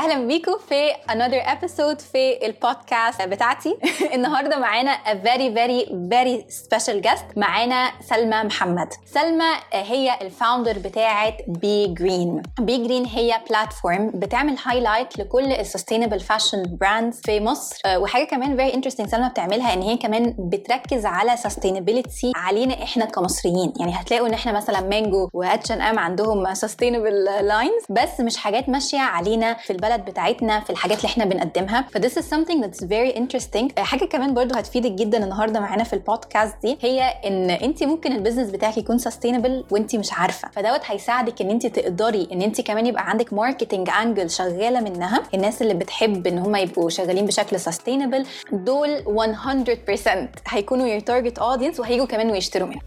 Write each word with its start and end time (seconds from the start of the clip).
أهلا 0.00 0.26
بيكم 0.26 0.58
في 0.68 0.92
another 0.92 1.46
episode 1.46 2.02
في 2.12 2.46
البودكاست 2.46 3.22
بتاعتي. 3.22 3.76
النهارده 4.14 4.58
معانا 4.58 4.90
a 4.92 5.14
very 5.14 5.54
very 5.54 5.88
very 5.90 6.52
special 6.52 7.08
guest. 7.08 7.36
معانا 7.36 7.90
سلمى 8.00 8.42
محمد. 8.42 8.88
سلمى 9.06 9.52
هي 9.72 10.18
ال 10.22 10.29
founder 10.29 10.78
بتاعه 10.78 11.36
Be 11.48 11.86
Green 11.86 12.42
Be 12.60 12.86
Green 12.86 13.04
هي 13.04 13.40
platform 13.50 14.10
بتعمل 14.14 14.56
highlight 14.64 15.18
لكل 15.18 15.52
ال 15.52 15.58
sustainable 15.58 16.20
fashion 16.20 16.62
brands 16.80 17.20
في 17.24 17.40
مصر. 17.40 17.76
وحاجة 17.96 18.24
كمان 18.24 18.56
very 18.56 18.74
interesting 18.74 19.06
سلمى 19.06 19.28
بتعملها 19.28 19.74
إن 19.74 19.82
هي 19.82 19.96
كمان 19.96 20.34
بتركز 20.38 21.06
على 21.06 21.36
sustainability 21.36 22.30
علينا 22.36 22.82
إحنا 22.82 23.04
كمصريين. 23.04 23.72
يعني 23.80 23.92
هتلاقوا 23.94 24.28
إن 24.28 24.34
إحنا 24.34 24.52
مثلا 24.52 24.80
مانجو 24.80 25.28
واتش 25.34 25.72
ان 25.72 25.80
ام 25.80 25.98
عندهم 25.98 26.54
sustainable 26.54 27.40
lines 27.42 27.82
بس 27.90 28.20
مش 28.20 28.36
حاجات 28.36 28.68
ماشية 28.68 28.98
علينا 29.00 29.54
في 29.54 29.70
البلد 29.72 29.89
بتاعتنا 29.98 30.60
في 30.60 30.70
الحاجات 30.70 30.98
اللي 30.98 31.08
إحنا 31.08 31.24
بنقدمها. 31.24 31.84
ف 31.92 31.98
this 31.98 32.10
is 32.10 32.24
something 32.24 32.64
that's 32.64 32.84
very 32.86 33.16
interesting. 33.16 33.78
حاجة 33.80 34.04
كمان 34.04 34.34
برضو 34.34 34.54
هتفيدك 34.54 34.90
جدا 34.90 35.24
النهارده 35.24 35.60
معانا 35.60 35.84
في 35.84 35.92
البودكاست 35.92 36.54
دي 36.62 36.78
هي 36.80 37.02
إن 37.02 37.50
انت 37.50 37.82
ممكن 37.84 38.12
البيزنس 38.12 38.50
بتاعك 38.50 38.76
يكون 38.78 38.98
sustainable 38.98 39.72
وانت 39.72 39.96
مش 39.96 40.12
عارفة. 40.12 40.48
فدوت 40.52 40.80
هيساعدك 40.84 41.40
إن 41.40 41.50
انت 41.50 41.66
تقدري 41.66 42.28
إن 42.32 42.42
انت 42.42 42.60
كمان 42.60 42.86
يبقى 42.86 43.10
عندك 43.10 43.32
marketing 43.32 43.90
angle 44.02 44.30
شغالة 44.30 44.80
منها. 44.80 45.22
الناس 45.34 45.62
اللي 45.62 45.74
بتحب 45.74 46.26
إن 46.26 46.38
هم 46.38 46.56
يبقوا 46.56 46.90
شغالين 46.90 47.26
بشكل 47.26 47.58
sustainable 47.60 48.26
دول 48.52 49.02
100% 49.06 50.10
هيكونوا 50.48 50.98
your 50.98 51.02
target 51.02 51.34
audience 51.42 51.80
وهيجوا 51.80 52.06
كمان 52.06 52.30
ويشتروا 52.30 52.68
منها. 52.68 52.80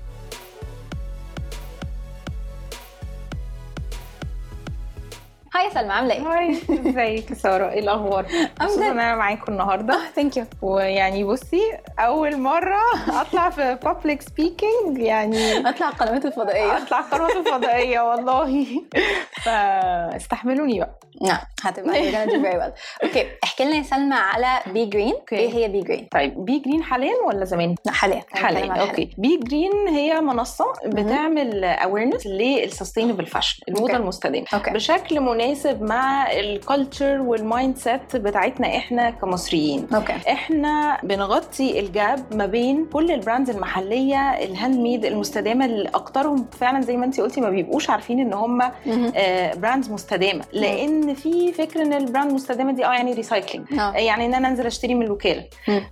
hi 5.56 5.70
سلمى 5.70 5.94
عاملة 5.94 6.14
إيه؟ 6.14 6.22
hi 6.22 6.52
إزيك 6.52 7.30
يا 7.30 7.36
سارة؟ 7.36 7.70
إيه 7.70 7.80
الأخبار؟ 7.80 8.26
مبسوطة 8.62 8.92
إن 8.92 9.00
أنا 9.00 9.16
معاكم 9.16 9.52
النهارده. 9.52 10.00
thank 10.16 10.38
you 10.38 10.46
ويعني 10.62 11.24
بصي 11.24 11.62
أول 12.00 12.38
مرة 12.40 12.80
أطلع 13.10 13.50
في 13.50 13.78
public 13.84 14.22
speaking 14.22 14.98
يعني 14.98 15.38
أطلع 15.70 15.90
القنوات 15.90 16.26
الفضائية. 16.26 16.78
أطلع 16.78 17.00
القنوات 17.00 17.36
الفضائية 17.36 18.00
والله. 18.00 18.66
فاستحملوني 19.46 20.80
بقى. 20.80 21.00
نعم 21.24 21.40
هتبقى 21.62 21.94
you're 21.94 22.16
gonna 22.16 22.32
do 22.32 22.46
very 22.46 22.60
well. 22.64 22.72
okay 23.04 23.28
احكي 23.44 23.64
لنا 23.66 23.76
يا 23.76 23.84
سلمى 23.84 24.16
على 24.16 24.74
Be 24.74 24.86
Green. 24.86 25.14
إيه 25.32 25.54
هي 25.54 25.68
Be 25.68 25.82
Green؟ 25.82 26.08
طيب 26.12 26.46
Be 26.46 26.60
Green 26.60 26.84
حاليا 26.84 27.14
ولا 27.28 27.46
زمان؟ 27.46 27.76
لا 27.86 27.92
حاليا. 27.92 28.24
حاليا 28.32 28.74
okay 28.74 29.10
Be 29.18 29.38
Green 29.38 29.88
هي 29.88 30.22
منصة 30.22 30.66
بتعمل 30.86 31.64
awareness 31.64 32.28
لل 32.28 32.43
sustainable 32.43 33.26
fashion 33.26 33.64
الموضة. 33.70 33.96
المستدامة. 33.98 34.46
بشكل 34.68 35.20
مناسب 35.20 35.82
مع 35.82 36.32
ال 36.32 36.41
culture 36.41 37.04
وال 37.04 37.22
mindset 37.22 38.16
بتاعتنا 38.16 38.78
إحنا 38.78 39.10
كمصريين. 39.10 39.88
okay 39.96 40.14
إحنا 40.32 40.98
بنغطي 41.04 41.80
ال 41.80 41.94
gap 41.94 42.36
ما 42.36 42.46
بين 42.46 42.86
كل 42.94 43.12
ال 43.12 43.17
brands 43.17 43.50
المحلية 43.50 44.18
ال 44.18 44.80
handmade 44.80 45.06
المستدامة 45.06 45.66
اللي 45.66 45.90
أكترهم 45.90 46.46
فعلا 46.60 46.82
زي 46.82 46.98
ما 46.98 47.06
انت 47.06 47.20
قلتي 47.22 47.42
ما 47.42 47.50
بيبقوش 47.50 47.90
عارفين 47.90 48.20
إن 48.20 48.34
هم 48.34 48.72
brands 49.56 49.92
مستدامة. 49.92 50.44
لأن 50.54 51.13
في 51.14 51.52
فكر 51.54 51.82
إن 51.82 51.94
ال 51.94 52.00
brand 52.00 52.30
المستدامة 52.30 52.72
دي 52.74 52.86
آه 52.86 52.94
يعني 52.94 53.14
recycling 53.14 53.74
آه. 53.80 53.92
يعني 53.94 54.26
إن 54.26 54.34
أنا 54.34 54.48
أنزل 54.48 54.66
أشتري 54.66 54.96
من 54.96 55.06
الوكالة. 55.06 55.44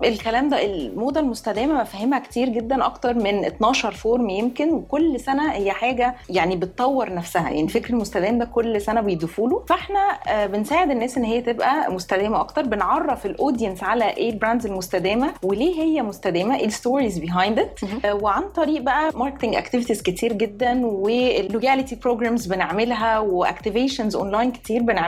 الكلام 0.05 0.50
ده 0.50 0.66
الموضة 0.66 1.19
المستدامة 1.19 1.81
مفاهيمها 1.81 2.19
كتير 2.19 2.50
جدا 2.50 2.86
أكتر 2.86 3.13
من 3.13 3.45
12 3.45 3.91
form 3.91 4.30
يمكن 4.30 4.72
وكل 4.72 5.19
سنة 5.19 5.52
هي 5.53 5.72
حاجة 5.72 6.16
يعني 6.30 6.55
بتطور 6.55 7.13
نفسها. 7.13 7.50
يعني 7.50 7.67
فكر 7.67 7.89
المستدام 7.94 8.38
ده 8.39 8.45
كل 8.45 8.81
سنة 8.81 9.02
بيضيفوا 9.02 9.50
له. 9.50 9.63
فإحنا 9.67 10.00
آه، 10.28 10.45
بنساعد 10.45 10.91
الناس 10.91 11.18
إن 11.18 11.24
هي 11.24 11.41
تبقى 11.41 11.91
مستدامة 11.91 12.40
أكتر. 12.40 12.62
بنعرف 12.62 13.25
ال 13.25 13.32
audience 13.32 13.84
على 13.84 14.09
إيه 14.09 14.29
ال 14.29 14.35
brands 14.35 14.66
المستدامة 14.66 15.34
وليه 15.44 15.81
هي 15.81 16.01
مستدامة 16.01 16.56
إيه 16.56 16.66
ال 16.66 16.72
stories 16.72 17.17
behind 17.19 17.59
it 17.59 17.79
وعن 18.06 18.44
طريق 18.56 18.81
بقى 18.81 19.12
marketing 19.16 19.56
activities 19.56 20.01
كتير 20.01 20.34
جدا 20.34 20.85
و 20.85 20.99
loyalty 20.99 21.95
programs 21.95 22.45
بنعملها 22.47 23.19
و 23.19 23.28
activations 23.28 24.16
online 24.16 24.51
كتير 24.51 24.81
بنعملها. 24.81 25.00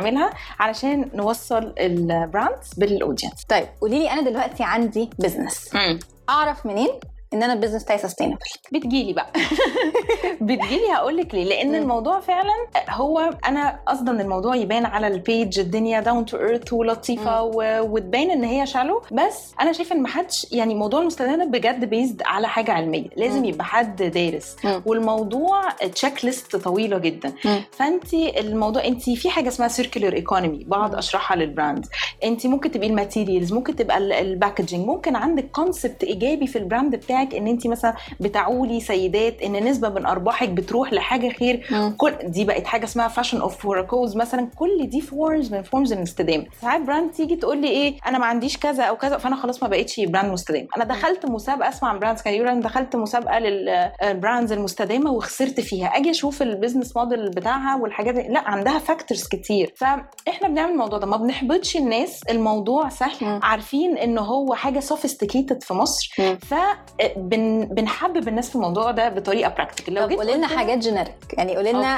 علشان 0.60 1.10
نوصل 1.14 1.74
ال 1.80 1.93
brands 1.93 2.74
بال 2.78 2.91
audience 2.91 3.44
طيب 3.50 3.68
قولي 3.82 4.00
لي 4.00 4.12
أنا 4.12 4.30
دلوقتي 4.30 4.64
عندي 4.64 5.10
business 5.20 5.76
أعرف 6.30 6.66
منين؟ 6.66 6.90
إن 7.34 7.44
أنا 7.44 7.54
ال 7.54 7.57
business 7.57 7.84
بتاعي 7.84 7.98
sustainable 8.00 8.38
بتجيلي 8.72 9.14
بقى. 9.14 9.32
بتجيلي 10.42 10.92
هقول 10.94 11.18
لك 11.18 11.36
ليه. 11.36 11.44
لأن. 11.44 11.76
الموضوع 11.76 12.20
فعلا 12.20 12.54
هو 12.90 13.20
أنا 13.48 13.80
قصدا 13.88 14.12
إن 14.12 14.22
الموضوع 14.22 14.56
يبان 14.56 14.86
على 14.86 15.08
ال 15.08 15.18
page 15.18 15.60
الدنيا 15.60 16.00
down 16.00 16.26
to 16.26 16.38
earth 16.38 16.74
ولطيفة 16.74 17.44
و- 17.44 17.82
وتبان 17.82 18.32
إن 18.32 18.44
هي 18.44 18.66
shallow 18.66 19.02
بس 19.12 19.54
أنا 19.62 19.72
شايفة 19.74 19.96
إن 19.96 20.02
ما 20.02 20.08
حدش 20.08 20.48
يعني 20.52 20.76
موضوع 20.76 21.02
المستدامة 21.02 21.46
بجد 21.46 21.86
بيزد 21.86 22.22
على 22.26 22.48
حاجة 22.48 22.72
علمية. 22.72 23.08
لازم. 23.16 23.46
يبقى 23.46 23.66
حد 23.66 24.04
دارس. 24.04 24.56
والموضوع 24.86 25.70
checklist 25.72 26.56
طويلة 26.56 26.98
جدا. 26.98 27.34
فأنت 27.72 28.14
الموضوع 28.14 28.86
أنت 28.86 29.10
في 29.10 29.30
حاجة 29.30 29.48
اسمها 29.48 29.68
circular 29.68 30.14
economy 30.14 30.64
بقعد. 30.64 30.96
أشرحها 30.96 31.38
لل 31.38 31.52
brand 31.52 31.86
أنت 32.24 32.48
ممكن 32.48 32.72
تبقي 32.72 32.88
ال 32.88 32.94
materials 32.94 33.54
ممكن 33.54 33.76
تبقى 33.76 33.98
ال 33.98 34.07
packaging 34.07 34.88
ممكن 34.88 35.16
عندك 35.16 35.52
concept 35.52 36.04
إيجابي 36.04 36.48
في 36.48 36.58
ال 36.58 36.64
brand 36.64 36.96
بتاعك 36.96 37.23
إن 37.34 37.48
انت 37.48 37.68
مثلا 37.68 37.94
بتعولي 38.20 38.80
سيدات 38.80 39.42
إن 39.42 39.64
نسبة 39.64 39.90
من 39.90 40.06
أرباحك 40.06 40.50
بتروح 40.50 40.94
لحاجة 40.94 41.30
خير. 41.30 41.68
كل 41.98 42.14
دي 42.24 42.46
بقت 42.46 42.66
حاجة 42.66 42.84
اسمها 42.84 43.08
fashion 43.08 43.42
of 43.42 43.68
cause 43.68 44.16
مثلا. 44.16 44.50
كل 44.56 44.90
دي 44.90 45.02
forms 45.02 45.54
من 45.54 45.64
forms 45.64 45.94
الاستدامه 45.94 46.46
ساعات 46.62 46.82
brand 46.82 47.12
تيجي 47.12 47.36
تقول 47.36 47.58
لي 47.58 47.68
إيه 47.68 47.98
أنا 48.08 48.18
ما 48.18 48.26
عنديش 48.26 48.58
كذا 48.58 48.84
أو 48.84 48.96
كذا 48.96 49.18
فأنا 49.18 49.36
خلاص 49.36 49.64
ما 49.64 49.70
بقتش 49.70 50.00
brand 50.00 50.32
مستدام. 50.32 50.68
أنا 50.78 50.84
دخلت 50.84 51.26
مسابقة 51.26 51.70
أسمع 51.70 51.90
عن 51.90 52.00
brands 52.00 52.22
كان 52.22 52.34
يقول 52.34 52.60
دخلت 52.60 52.96
مسابقة 52.96 53.40
لل 53.40 53.68
brands 53.68 54.52
المستدامة 54.52 55.12
وخسرت 55.12 55.60
فيها. 55.60 55.88
أجي 55.88 56.12
أشوف 56.12 56.42
ال 56.42 56.48
business 56.48 56.98
model 56.98 57.30
بتاعها 57.30 57.76
والحاجات 57.82 58.14
دي 58.14 58.22
لا 58.22 58.40
عندها 58.40 58.80
factors 58.80 59.28
كتير. 59.28 59.74
فاحنا 59.76 60.48
بنعمل 60.48 60.72
الموضوع 60.72 61.00
ده. 61.00 61.08
ما 61.08 61.18
بنحبطش 61.18 61.78
الناس. 61.78 62.22
الموضوع 62.30 62.90
سهل. 62.90 63.40
عارفين 63.44 63.98
إن 63.98 64.18
هو 64.18 64.54
حاجة 64.54 64.80
sophisticated 64.80 65.64
في 65.64 65.74
مصر. 65.74 66.10
مم. 67.18 67.66
فبنحبب 67.70 68.28
الناس 68.28 68.50
في 68.50 68.56
الموضوع 68.56 68.92
ده 68.92 69.10
بطريقة 69.10 69.50
practical 69.50 69.96
طب 69.96 70.12
قولي 70.12 70.34
لنا 70.34 70.48
حاجات 70.48 70.78
generic 70.78 71.16
يعني 71.34 71.56
قولي 71.56 71.72
لنا 71.72 71.98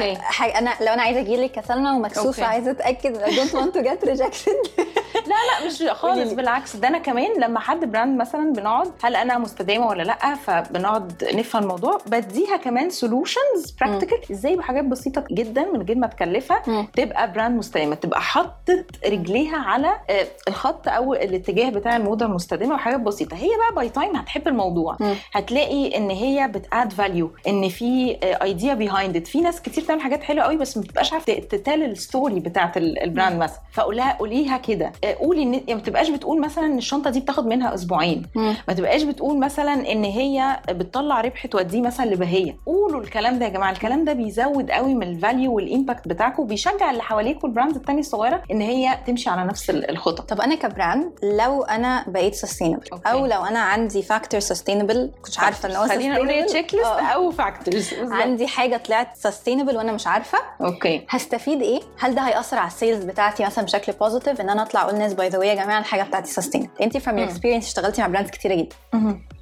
أنا 0.60 0.74
لو 0.82 0.94
أنا 0.94 1.02
عايزة 1.02 1.20
أجي 1.20 1.38
لك 1.38 1.52
كسلمى 1.52 1.90
ومكسوفه. 1.92 2.46
عايزة 2.46 2.72
أتأكد 2.72 3.18
I 3.18 3.30
don't 3.30 3.54
want 3.54 3.74
to 3.78 3.82
get 3.84 4.10
rejected 4.10 4.56
لا 5.28 5.36
لا 5.62 5.68
مش 5.68 5.84
خالص 5.98 6.30
لي. 6.30 6.36
بالعكس. 6.36 6.76
ده 6.76 6.88
أنا 6.88 6.98
كمان 6.98 7.40
لما 7.40 7.60
حد 7.60 7.92
brand 7.92 8.20
مثلا 8.22 8.54
بنقعد 8.54 8.92
هل 9.04 9.16
أنا 9.16 9.38
مستدامة 9.38 9.88
ولا 9.88 10.04
لأ؟ 10.04 10.36
فبنقعد 10.36 11.24
نفهم 11.34 11.64
الموضوع. 11.64 11.98
بديها 12.08 12.58
كمان 12.58 12.90
solutions 12.90 13.72
practical 13.82 14.18
إزاي؟ 14.32 14.56
بحاجات 14.56 14.84
بسيطة 14.86 15.24
جدا 15.32 15.66
من 15.74 15.82
غير 15.82 15.98
ما 15.98 16.08
تكلفها. 16.08 16.62
تبقى 16.96 17.32
brand 17.32 17.58
مستدامة. 17.58 17.96
تبقى 17.96 18.22
حطت 18.22 18.86
رجليها 19.08 19.58
على 19.58 19.88
آه، 20.10 20.28
الخط 20.48 20.88
أو 20.88 21.14
الاتجاه 21.14 21.70
بتاع 21.70 21.96
الموضة 21.96 22.26
المستدامة 22.26 22.76
وحاجات 22.76 23.00
بسيطة. 23.00 23.38
هي 23.38 23.50
بقى 23.58 23.76
by 23.76 23.90
time 23.90 24.16
هتحب 24.16 24.48
الموضوع. 24.48 24.98
هتلاقي 25.34 25.98
إن 25.98 26.10
هي 26.10 26.48
بت 26.48 26.66
add 26.66 26.94
value 26.94 27.32
إن 27.48 27.70
في 27.70 28.18
idea 28.24 28.74
behind 28.74 29.16
it 29.16 29.28
في 29.28 29.42
ناس 29.42 29.62
كتير 29.62 29.84
بتعمل 29.84 30.02
حاجات 30.02 30.24
حلوة 30.24 30.44
قوي 30.44 30.58
بس 30.58 30.78
ما 30.78 30.84
بتبقاش 30.84 31.14
عارفة 31.14 31.34
ت 31.34 31.44
tell 31.44 31.84
ال 31.84 31.93
story 31.93 32.40
بتاعت 32.40 32.78
ال- 32.78 33.04
ال 33.04 33.10
brand 33.10 33.40
مثلا. 33.44 33.60
فاقول 33.72 33.98
لها 33.98 34.14
قوليها 34.14 34.58
كده. 34.58 34.92
آه، 35.04 35.15
قولي 35.16 35.44
إن 35.44 35.54
يعني 35.54 35.74
ما 35.76 35.82
تبقاش 35.82 36.10
بتقول 36.10 36.42
مثلا 36.42 36.66
إن 36.66 36.78
الشنطة 36.78 37.10
دي 37.10 37.20
بتاخد 37.20 37.48
منها 37.48 37.74
أسبوعين 37.74 38.26
مم. 38.36 38.56
ما 38.68 38.74
تبقاش 38.74 39.04
بتقول 39.04 39.40
مثلا 39.40 39.92
إن 39.92 40.04
هي 40.04 40.60
بتطلع 40.70 41.22
ربح 41.22 41.46
توديه 41.46 41.82
مثلا 41.82 42.06
لبهية 42.06 42.56
قولوا 42.66 43.02
الكلام 43.02 43.40
ده 43.40 43.46
يا 43.46 43.50
جماعة 43.50 43.72
الكلام 43.72 44.06
ده 44.06 44.14
بيزود 44.14 44.72
قوي 44.72 44.94
من 44.94 45.04
ال 45.04 45.12
value 45.12 45.54
وال 45.54 45.67
impact 45.67 46.08
بتاعكم 46.08 46.44
وبيشجع 46.44 46.92
اللي 46.92 47.04
حواليك 47.04 47.44
وال 47.44 47.52
brands 47.52 47.76
التانية 47.76 48.00
الصغيرة 48.00 48.44
إن 48.52 48.62
هي 48.62 48.98
تمشي 49.08 49.30
على 49.30 49.44
نفس 49.44 49.70
ال- 49.70 49.90
الخطط 49.90 50.30
طب 50.30 50.42
أنا 50.42 50.56
ك 50.56 50.65
brand 50.65 51.12
لو 51.24 51.64
أنا 51.64 52.04
بقيت 52.08 52.36
sustainable. 52.36 52.84
أو 53.06 53.26
لو 53.26 53.46
أنا 53.46 53.60
عندي 53.60 54.02
factor 54.02 54.40
sustainable 54.40 55.06
ما 55.06 55.12
كنتش 55.24 55.40
عارفة 55.40 55.70
إن 55.70 55.76
هو 55.76 55.88
خلينا 55.88 56.16
نقول. 56.16 56.46
checklist 56.46 56.86
آه. 56.86 57.02
أو 57.02 57.32
factors 57.32 57.94
عندي 57.94 58.48
حاجة 58.48 58.78
طلعت 58.78 59.18
sustainable 59.18 59.78
وأنا 59.78 59.92
مش 59.92 60.08
عارفة 60.08 60.38
okay 60.62 61.06
هستفيد 61.10 61.62
إيه؟ 61.62 61.80
هل 62.00 62.16
ده 62.16 62.22
هيأثر 62.22 62.58
على 62.58 62.68
ال 62.68 62.74
sales 62.74 63.04
بتاعتي 63.04 63.46
مثلا 63.46 63.66
بشكل 63.66 63.92
positive 63.92 64.42
إن 64.42 64.50
أنا 64.50 64.62
أطلع 64.62 64.82
أقول 64.82 64.96
by 65.14 65.30
the 65.30 65.38
way 65.38 65.48
يا 65.48 65.54
جماعة 65.56 65.80
الحاجة 65.80 66.04
بتاعتي 66.04 66.32
sustain 66.32 66.70
انت 66.82 66.98
from. 66.98 67.20
experience 67.20 67.68
اشتغلتي 67.68 68.02
مع 68.02 68.08
brands 68.08 68.30
كتيرة 68.30 68.56
جدا. 68.56 68.76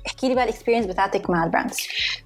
احكي 0.08 0.30
لي 0.30 0.36
بقى 0.36 0.44
ال 0.44 0.47
experience 0.47 0.86
بتاعتك 0.86 1.30
مع 1.30 1.44
ال 1.44 1.49
brands 1.49 1.78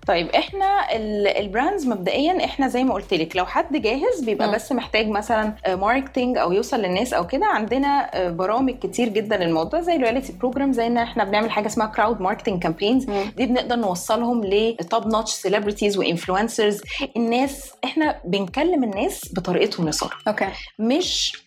طيب 0.08 0.28
إحنا 0.30 0.96
ال- 0.96 1.28
ال 1.28 1.36
brands 1.36 1.88
مبدئيا 1.88 2.46
إحنا 2.46 2.68
زي 2.68 2.84
ما 2.84 2.94
قلت 2.94 3.14
لك 3.14 3.36
لو 3.36 3.46
حد 3.46 3.82
جاهز 3.82 4.24
بيبقى 4.26 4.48
مم. 4.48 4.54
بس 4.54 4.72
محتاج 4.72 5.08
مثلا 5.08 5.54
marketing 5.68 6.38
أو 6.38 6.52
يوصل 6.52 6.78
للناس 6.80 7.14
أو 7.14 7.28
كده. 7.28 7.46
عندنا 7.46 8.10
آه، 8.14 8.30
برامج 8.30 8.76
كتير 8.80 9.10
جدا 9.10 9.38
للموضوع 9.38 9.82
زي 9.82 9.98
loyalty 9.98 10.34
program 10.34 10.74
زي 10.74 10.88
إن 10.88 10.98
إحنا 10.98 11.24
بنعمل 11.24 11.52
حاجة 11.52 11.68
اسمها 11.68 11.88
crowd 11.88 12.22
marketing 12.22 12.64
campaigns 12.64 13.06
دي 13.38 13.46
بنقدر 13.46 13.76
نوصلهم 13.76 14.44
ل 14.46 14.61
top 14.61 15.08
notch 15.08 15.32
celebrities 15.32 15.98
و 15.98 16.05
influencers 16.05 16.82
الناس 17.18 17.72
إحنا 17.84 18.20
بنكلم 18.26 18.84
الناس 18.84 19.22
بطريقتهم 19.34 19.90
لصار 19.90 20.18
okay 20.28 20.48
مش 20.80 21.44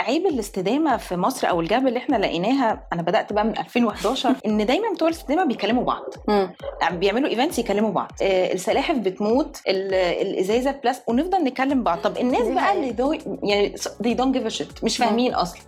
عيب 0.00 0.26
الاستدامة 0.26 0.96
في 0.96 1.16
مصر 1.16 1.48
أو 1.48 1.60
الجاب 1.60 1.86
اللي 1.86 1.98
إحنا 1.98 2.16
لقيناها 2.16 2.82
أنا 2.92 3.02
بدأت 3.02 3.32
بقى 3.32 3.44
من 3.44 3.58
2011 3.58 4.34
إن 4.46 4.66
دايما 4.66 4.92
بتوع 4.94 5.08
الاستدامة 5.08 5.44
بيكلموا 5.74 5.84
بعض. 5.84 6.94
بيعملوا 6.98 7.28
events 7.28 7.58
يكلموا 7.58 7.90
بعض. 7.90 8.12
آه، 8.22 8.52
السلاحف 8.52 8.96
بتموت 8.96 9.60
ال- 9.68 9.94
الإزازة 9.94 10.70
plus 10.70 11.00
ونفضل 11.06 11.44
نكلم 11.44 11.82
بعض. 11.82 11.98
طب 11.98 12.18
الناس 12.18 12.48
بقى. 12.48 12.72
اللي 12.72 12.90
دو 12.92 13.12
يعني 13.42 13.74
they 13.76 14.16
don't 14.16 14.34
give 14.36 14.52
a 14.52 14.58
shit 14.58 14.84
مش 14.84 15.00
مم. 15.00 15.06
فاهمين 15.06 15.34
أصلا. 15.34 15.60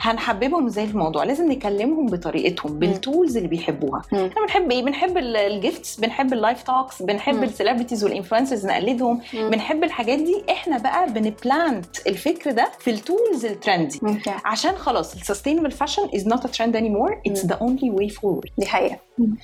هنحببهم 0.00 0.66
إزاي 0.66 0.86
في 0.86 0.92
الموضوع. 0.92 1.24
لازم 1.24 1.52
نكلمهم 1.52 2.06
بطريقتهم 2.06 2.78
بال 2.78 2.95
tools 2.95 3.36
اللي 3.36 3.48
بيحبوها. 3.48 4.02
مم. 4.12 4.18
إحنا 4.26 4.42
بنحب 4.42 4.70
إيه؟ 4.70 4.82
بنحب 4.84 5.18
ال 5.18 5.32
gifts 5.32 6.00
بنحب 6.00 6.32
ال 6.32 6.38
live 6.38 6.62
talks 6.62 7.02
بنحب 7.02 7.34
مم. 7.34 7.42
ال 7.42 7.47
celebrities 7.47 8.04
وال 8.04 8.13
influencers 8.13 8.66
نقلدهم. 8.66 9.20
مم. 9.34 9.50
بنحب 9.50 9.84
الحاجات 9.84 10.18
دي. 10.18 10.44
إحنا 10.50 10.78
بقى 10.78 11.12
بن 11.12 11.39
plant 11.39 12.06
الفكر 12.06 12.50
ده 12.50 12.70
في 12.80 12.90
التولز 12.90 13.44
ال 13.44 13.52
trendy 13.52 14.00
عشان 14.44 14.72
خلاص 14.76 15.14
ال 15.14 15.70
sustainable 15.70 16.02
fashion 16.14 16.26
is 16.28 16.44
not 16.44 16.48
a 16.48 16.76
trend 16.76 16.90
anymore 16.90 17.20
it's 17.26 17.46
the 17.46 17.54
only 17.54 17.90
way 17.90 18.08
forward 18.08 18.48
دي 18.58 18.66
حقيقة. 18.66 18.98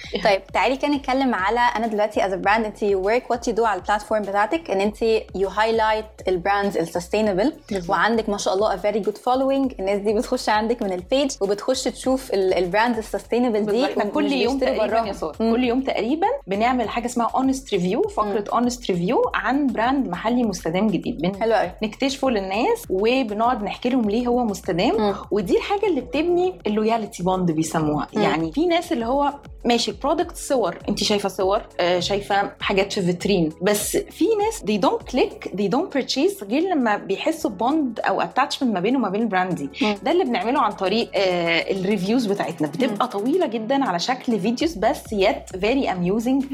طيب 0.25 0.47
تعالي 0.47 0.77
كده 0.77 0.89
نتكلم 0.89 1.35
على 1.35 1.61
أنا 1.61 1.87
دلوقتي 1.87 2.27
as 2.26 2.35
brand 2.35 2.65
انت 2.65 2.83
work 2.82 3.31
what 3.31 3.49
you 3.49 3.55
do 3.55 3.65
على 3.65 3.81
ال 3.81 3.85
platform 3.85 4.23
بتاعتك 4.23 4.71
ان 4.71 4.81
انت 4.81 5.03
you 5.35 5.49
highlight 5.49 6.05
ال 6.29 6.35
brands 6.35 6.76
ال 6.76 6.82
sustainable. 6.82 7.53
وعندك 7.89 8.29
ما 8.29 8.39
شاء 8.39 8.55
الله 8.55 8.77
a 8.77 8.79
very 8.81 9.06
good 9.06 9.17
following. 9.19 9.79
الناس 9.81 9.99
دي 10.00 10.12
بتخش 10.15 10.49
عندك 10.49 10.83
من 10.83 10.93
ال 10.93 11.00
page 11.00 11.31
وبتخش 11.41 11.85
تشوف 11.85 12.31
ال 12.35 12.44
brands 12.44 12.99
ال 12.99 13.04
sustainable 13.04 13.67
دي 13.67 13.85
إحنا 13.87 14.05
كل 14.05 14.33
يوم 14.33 14.59
تقريبا. 14.59 15.12
كل 15.39 15.65
يوم 15.65 15.81
تقريبا 15.81 16.27
بنعمل 16.47 16.89
حاجة 16.89 17.06
اسمها 17.06 17.31
honest 17.35 17.75
review 17.75 18.03
فقرة 18.03 18.44
honest 18.53 18.91
review 18.91 19.23
عن 19.35 19.67
brand 19.67 20.09
محلي 20.09 20.43
مستدام 20.44 20.87
جديد. 20.87 21.19
بن- 21.23 21.41
حلو 21.41 21.55
قوي. 21.55 21.71
نكتشفه 21.83 22.31
للناس 22.31 22.85
وبنقعد 22.91 23.62
نحكي 23.65 23.89
لهم 23.89 24.11
ليه 24.11 24.27
هو 24.27 24.44
مستدام. 24.44 24.97
مم. 25.01 25.15
ودي 25.31 25.56
الحاجة 25.56 25.87
اللي 25.87 26.01
بتبني 26.01 26.59
ال 26.67 26.74
loyalty 26.74 27.23
bond 27.23 27.50
بيسموها. 27.51 28.06
مم. 28.17 28.23
يعني 28.23 28.53
في 28.53 28.67
ناس 28.67 28.93
اللي 28.93 29.06
هو 29.06 29.33
ماشي 29.65 29.88
product 30.03 30.37
صور. 30.37 30.79
انت 30.88 31.05
شايفة 31.05 31.29
صور 31.29 31.62
آه، 31.81 32.00
شايفة 32.00 32.50
حاجات 32.61 32.93
في 32.93 33.02
فيترين 33.02 33.52
بس 33.62 33.96
في 33.96 34.25
ناس 34.44 34.62
they 34.62 34.81
don't 34.88 35.02
click 35.14 35.49
they 35.50 35.69
don't 35.70 35.99
purchase 35.99 36.44
غير 36.44 36.62
لما 36.62 36.96
بيحسوا 36.96 37.50
bond 37.50 38.00
أو 38.00 38.20
attachment 38.20 38.75
ما 38.75 38.81
بينه 38.81 38.99
وما 38.99 39.08
بين 39.08 39.23
ال 39.23 39.28
brand 39.28 39.55
دي. 39.55 39.70
ده 40.02 40.11
اللي 40.11 40.25
بنعمله 40.25 40.61
عن 40.61 40.73
طريق 40.73 41.11
آه، 41.14 41.73
ال 41.73 41.79
reviews 41.79 42.26
بتاعتنا. 42.26 42.69
بتبقى 42.69 43.08
طويلة 43.08 43.46
جدا 43.46 43.85
على 43.85 43.99
شكل 43.99 44.40
videos 44.41 44.75
بس 44.75 45.12
yet 45.12 45.56
very 45.61 45.93
amusing 45.93 46.44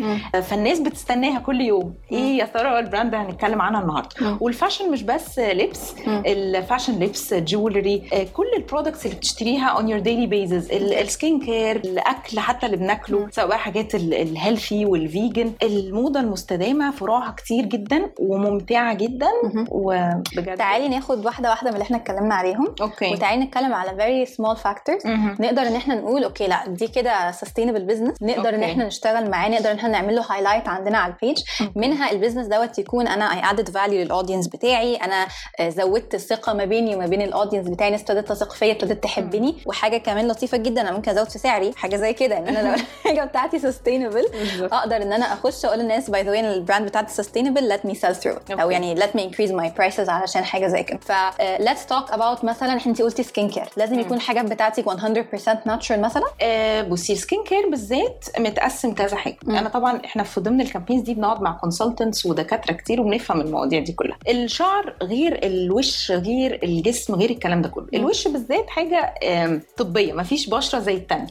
فالناس 0.43 0.81
بتستناها 0.81 1.39
كل 1.39 1.61
يوم. 1.61 1.95
إيه 2.13 2.39
يا 2.39 2.45
ترى 2.45 2.79
ال 2.79 2.85
brand 2.85 3.15
هنتكلم 3.15 3.63
عنها 3.63 3.81
النهارده. 3.81 4.39
وال 4.41 4.52
fashion 4.52 4.91
مش 4.91 5.03
بس 5.03 5.39
لبس. 5.39 5.95
ال 6.09 6.20
fashion 6.20 6.99
لبس 6.99 7.35
jewelry 7.35 8.03
كل 8.33 8.47
ال 8.57 8.62
products 8.62 9.07
اللي 9.07 9.17
بتشتريها 9.17 9.67
on 9.69 9.89
your 9.89 9.99
daily 9.99 10.27
basis 10.27 10.71
ال 10.73 10.87
skin 10.87 11.41
care 11.41 11.77
الأكل 11.77 12.39
حتى 12.41 12.67
اللي 12.67 12.77
بناكله. 12.77 13.24
سواء 13.31 13.57
حاجات 13.57 13.95
ال 13.95 14.06
healthy 14.06 14.87
وال 14.87 15.06
vegan 15.06 15.53
الموضة 15.63 16.21
المستدامة 16.21 16.91
فروعها 16.91 17.31
كتير 17.37 17.65
جدا 17.65 18.11
وممتعة 18.19 18.95
جدا. 18.95 19.29
وبجد. 19.71 20.57
تعالي 20.57 20.89
ناخد 20.89 21.27
واحدة 21.27 21.51
واحدة 21.51 21.71
من 21.71 21.75
اللي 21.75 21.83
إحنا 21.85 21.97
اتكلمنا 21.97 22.35
عليهم. 22.35 22.75
okay. 22.81 23.13
وتعالي 23.13 23.45
نتكلم 23.45 23.75
على 23.75 24.27
small 24.27 24.57
factors. 24.57 25.07
مهم. 25.07 25.37
نقدر 25.41 25.63
ان 25.63 25.75
إحنا 25.77 25.95
نقول 25.95 26.25
okay 26.25 26.47
لا 26.47 26.69
دي 26.69 26.89
كده 26.89 27.33
sustainable 27.33 27.91
business. 27.91 28.23
نقدر 28.23 28.49
ان 28.49 28.55
okay. 28.55 28.65
إحنا 28.73 28.87
نشتغل 28.87 29.31
معاه. 29.31 29.49
نقدر 29.49 29.71
ان 29.71 29.77
إحنا 29.77 29.89
نعمل 29.89 30.15
له 30.17 30.23
highlight 30.31 30.69
عندنا 30.69 30.99
على 30.99 31.13
ال 31.13 31.18
page 31.18 31.39
منها 31.77 32.11
ال 32.13 32.17
business 32.17 32.47
دوت 32.47 32.79
يكون 32.79 33.09
أنا 33.09 33.25
I 33.33 33.51
add 33.51 33.69
value 33.71 34.03
لل 34.05 34.14
audience 34.14 34.49
بتاعي. 34.49 34.97
أنا 34.97 35.27
زودت 35.69 36.15
الثقه 36.15 36.53
ما 36.53 36.65
بيني 36.65 36.95
وما 36.97 37.07
بين 37.07 37.23
ال 37.23 37.28
audience 37.28 37.69
بتاعي. 37.69 37.89
الناس 37.89 38.01
ابتدت 38.01 38.29
تثق 38.29 38.53
فيا 38.53 38.73
ابتدت 38.73 39.03
تحبني. 39.05 39.55
وحاجة 39.67 39.97
كمان 39.97 40.29
لطيفة 40.29 40.59
جدا 40.59 40.81
أنا 40.81 40.93
ممكن 40.93 41.11
أزود 41.11 41.29
في 41.29 41.39
سعري. 41.39 41.73
حاجة 41.77 41.97
زي 41.97 42.13
كده. 42.13 42.39
ان 42.39 42.49
أنا 42.57 42.77
لو 42.77 42.83
الحاجة 43.15 43.29
بتاعتي 43.29 43.59
بالظبط. 43.59 44.75
أقدر 44.75 44.97
إن 44.97 45.13
أنا 45.13 45.33
أخش 45.33 45.65
أقول 45.65 45.79
للناس 45.79 46.11
by 46.11 46.23
the 46.23 46.31
way 46.31 46.41
ال 46.55 46.60
brand 46.60 46.87
بتاعتي 46.89 47.23
sustainable 47.23 47.73
let 47.73 47.89
me 47.91 47.95
sell 47.95 48.23
through. 48.25 48.61
أو. 48.61 48.71
يعني 48.71 48.97
let 49.01 49.09
me 49.17 49.21
increase 49.21 49.51
my 49.51 49.69
prices 49.81 50.09
علشان 50.09 50.45
حاجة 50.45 50.67
زي 50.67 50.83
كده. 50.83 50.99
ف 50.99 51.13
let's 51.63 51.89
talk 51.93 52.13
about 52.15 52.45
مثلا 52.45 52.87
انت 52.87 53.03
قلتي 53.03 53.23
skin 53.23 53.49
care 53.51 53.65
لازم 53.77 53.99
يكون 54.01 54.17
الحاجات 54.17 54.45
بتاعتك 54.45 54.85
100% 54.91 54.95
natural 55.69 55.93
مثلا؟ 55.99 56.25
آه 56.43 56.83
بصي 56.83 57.13
ال 57.13 57.19
skin 57.19 57.45
care 57.45 57.69
بالذات 57.71 58.25
متقسم 58.39 58.95
كذا 58.95 59.17
حاجة. 59.17 59.37
مم. 59.45 59.57
أنا 59.57 59.69
طبعا 59.69 60.01
إحنا 60.05 60.23
في 60.23 60.41
ضمن 60.41 60.61
ال 60.61 60.65
campaigns 60.65 61.03
دي 61.03 61.15
بنقعد 61.15 61.43
مع 61.43 61.53
consultants 61.53 62.27
ودكاترة 62.27 62.73
كتير 62.75 63.01
وبنفهم 63.01 63.41
المواضيع 63.41 63.81
دي 63.81 63.93
كلها. 63.93 64.17
الشعر 64.29 64.95
غير 65.03 65.41
الوش 65.47 66.11
غير 66.11 66.61
الجسم 66.63 67.15
غير 67.15 67.31
الكلام 67.31 67.63
ده 67.63 67.69
كله. 67.69 67.87
الوش 67.95 68.29
بالذات 68.29 68.71
حاجة 68.71 69.15
طبية 69.77 70.13
مفيش 70.13 70.49
بشرة 70.49 70.79
زي 70.79 70.95
التانية. 70.95 71.27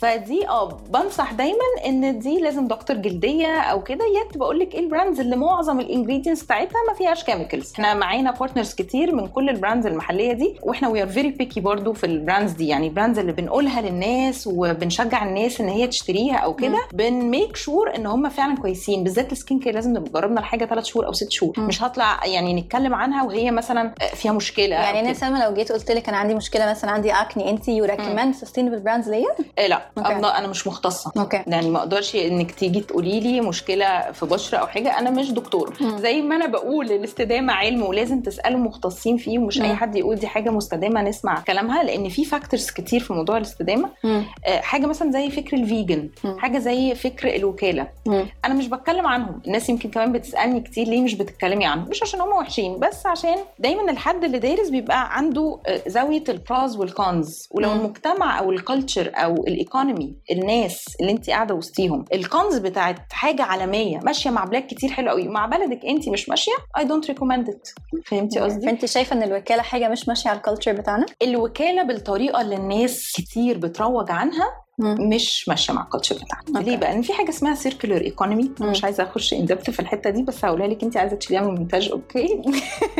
فدي 0.00 0.48
آه 0.48 0.68
بنصح 0.88 1.17
دايما 1.24 1.58
إن 1.86 2.18
دي 2.18 2.40
لازم 2.40 2.66
دكتور 2.68 2.96
جلدية 2.96 3.46
أو 3.60 3.82
كده 3.82 4.04
يا 4.04 4.38
بقول 4.38 4.58
لك 4.58 4.74
إيه 4.74 4.80
ال 4.80 4.86
brands 4.86 5.20
اللي 5.20 5.36
معظم 5.36 5.80
ال 5.80 5.85
ingredients 5.85 6.42
بتاعتها 6.42 6.78
ما 6.88 6.94
فيهاش 6.94 7.24
chemicals 7.24 7.72
إحنا 7.72 7.94
معانا 7.94 8.30
partners 8.30 8.74
كتير 8.74 9.14
من 9.14 9.26
كل 9.28 9.48
ال 9.48 9.53
brands 9.53 9.86
المحلية 9.86 10.32
دي 10.32 10.54
وإحنا 10.62 10.88
we 10.88 11.02
are 11.02 11.08
very 11.08 11.30
picky 11.30 11.60
برضو 11.60 11.92
في 11.92 12.04
ال 12.06 12.13
brands 12.13 12.52
دي. 12.52 12.68
يعني 12.68 12.86
ال 12.88 12.92
brands 12.92 13.18
اللي 13.18 13.32
بنقولها 13.32 13.80
للناس 13.80 14.46
وبنشجع 14.52 15.24
الناس 15.24 15.60
إن 15.60 15.68
هي 15.68 15.86
تشتريها 15.86 16.36
أو 16.36 16.54
كده 16.54 16.78
بن 16.92 17.13
make 17.13 17.56
sure 17.56 17.94
إن 17.96 18.06
هم 18.06 18.28
فعلا 18.28 18.56
كويسين. 18.56 19.04
بالذات 19.04 19.32
ال 19.32 19.37
skin 19.37 19.58
care 19.60 19.74
لازم 19.74 19.90
نبقى 19.90 20.10
جربنا 20.20 20.40
الحاجة 20.40 20.64
ثلاث 20.64 20.84
شهور 20.84 21.06
أو 21.06 21.12
ست 21.12 21.30
شهور. 21.30 21.52
مم. 21.56 21.66
مش 21.66 21.82
هطلع 21.82 22.26
يعني 22.26 22.54
نتكلم 22.60 22.94
عنها 22.94 23.24
وهي 23.24 23.50
مثلا 23.50 23.94
فيها 24.14 24.32
مشكلة 24.32 24.66
يعني. 24.76 25.00
أنا 25.00 25.12
سلمى 25.12 25.38
لو 25.40 25.54
جيت 25.54 25.72
قلت 25.72 25.90
لك 25.90 26.08
أنا 26.08 26.16
عندي 26.18 26.34
مشكلة 26.34 26.70
مثلا 26.70 26.90
عندي 26.90 27.12
acne 27.12 27.50
انت 27.50 27.68
you 27.68 27.84
recommend 27.84 28.34
sustainable 28.34 28.80
brands 28.80 29.08
ليا؟ 29.10 29.26
آه 29.58 29.66
لا. 29.66 29.82
أنا- 29.98 30.02
أنا 30.38 30.46
مش 30.46 30.66
مختصة. 30.66 31.07
okay 31.18 31.42
يعني 31.46 31.70
ما 31.70 31.78
أقدرش 31.78 32.16
إنك 32.16 32.50
تيجي 32.50 32.80
تقولي 32.80 33.20
لي 33.20 33.40
مشكلة 33.40 34.12
في 34.12 34.26
بشرة 34.26 34.58
أو 34.58 34.66
حاجة 34.66 34.98
أنا 34.98 35.10
مش 35.10 35.30
دكتور 35.30 35.74
مم. 35.80 35.98
زي 35.98 36.22
ما 36.22 36.36
أنا 36.36 36.46
بقول 36.46 36.92
الاستدامة 36.92 37.52
علم 37.52 37.82
ولازم 37.82 38.20
تسألوا 38.20 38.60
مختصين 38.60 39.16
فيه 39.16 39.38
ومش 39.38 39.60
أي. 39.60 39.74
حد 39.74 39.96
يقول 39.96 40.16
دي 40.16 40.26
حاجة 40.26 40.50
مستدامة 40.50 41.02
نسمع 41.02 41.40
كلامها 41.40 41.82
لأن 41.82 42.08
في 42.08 42.24
factors 42.24 42.70
كتير 42.70 43.00
في 43.00 43.12
موضوع 43.12 43.36
الاستدامة 43.36 43.88
مم. 44.04 44.24
آه، 44.46 44.60
حاجة 44.60 44.86
مثلا 44.86 45.12
زي 45.12 45.30
فكر 45.30 45.56
ال 45.56 45.65
vegan 45.65 46.08
مم. 46.24 46.38
حاجة 46.38 46.58
زي 46.58 46.94
فكر 46.94 47.34
الوكالة 47.36 47.88
مم. 48.06 48.26
أنا 48.44 48.54
مش 48.54 48.66
بتكلم 48.68 49.06
عنهم 49.06 49.40
الناس 49.46 49.68
يمكن 49.68 49.90
كمان 49.90 50.12
بتسألني 50.12 50.60
كتير 50.60 50.86
ليه 50.86 51.00
مش 51.02 51.14
بتتكلمي 51.14 51.66
عنهم 51.66 51.88
مش 51.88 52.02
عشان 52.02 52.20
هم 52.20 52.28
وحشين 52.28 52.78
بس 52.78 53.06
عشان 53.06 53.36
دايما 53.58 53.90
الحد 53.90 54.24
اللي 54.24 54.38
دارس 54.38 54.68
بيبقى 54.68 55.16
عنده 55.16 55.58
آه، 55.66 55.80
زاوية 55.86 56.24
ال 56.28 56.38
pros 56.38 56.76
وال 56.76 57.00
cons 57.00 57.48
ولو 57.50 57.68
مم. 57.74 57.80
المجتمع 57.80 58.38
أو 58.38 58.50
ال 58.52 58.59
culture 58.59 59.10
أو 59.14 59.34
ال 59.46 59.54
economy 59.54 60.14
الناس 60.30 60.84
اللي 61.00 61.12
انت 61.12 61.30
قاعدة 61.30 61.54
وسطيهم. 61.54 62.04
ال 62.12 62.21
cons 62.21 62.56
بتاعت 62.58 63.12
حاجة 63.12 63.42
عالمية 63.42 63.98
ماشية 63.98 64.30
مع 64.30 64.44
بلاد 64.44 64.62
كتير 64.62 64.90
حلو 64.90 65.10
قوي. 65.10 65.28
مع 65.28 65.46
بلدك 65.46 65.84
انت 65.84 66.08
مش 66.08 66.28
ماشية؟ 66.28 66.52
I 66.78 66.84
don't 66.84 67.06
recommend 67.06 67.48
it 67.48 67.68
فهمتي 68.06 68.40
قصدي؟ 68.40 68.66
فانت 68.66 68.84
شايفة 68.84 69.16
ان 69.16 69.22
الوكالة 69.22 69.62
حاجة 69.62 69.88
مش 69.88 70.08
ماشية 70.08 70.30
على 70.30 70.36
ال 70.36 70.40
culture 70.40 70.72
بتاعنا؟ 70.72 71.06
الوكالة 71.22 71.82
بالطريقة 71.82 72.40
اللي 72.40 72.56
الناس 72.56 73.12
كتير 73.16 73.58
بتروج 73.58 74.10
عنها. 74.10 74.67
مش 74.78 75.48
ماشية 75.48 75.72
مع 75.72 75.82
ال 75.82 75.86
culture 75.86 76.14
بتاعنا 76.14 76.58
okay. 76.58 76.70
ليه 76.70 76.76
بقى؟ 76.76 76.92
لأن 76.92 77.02
في 77.02 77.12
حاجة 77.12 77.28
اسمها 77.28 77.54
circular 77.54 78.00
economy. 78.00 78.50
مش 78.60 78.84
عايزة 78.84 79.02
أخش 79.02 79.32
in 79.34 79.44
depth 79.46 79.70
في 79.70 79.80
الحتة 79.80 80.10
دي 80.10 80.22
بس 80.22 80.44
هقولها 80.44 80.66
لك 80.66 80.82
أنت 80.82 80.96
عايزة 80.96 81.16
تشيليها 81.16 81.42
من 81.42 81.48
المونتاج 81.48 81.88
okay 81.92 82.42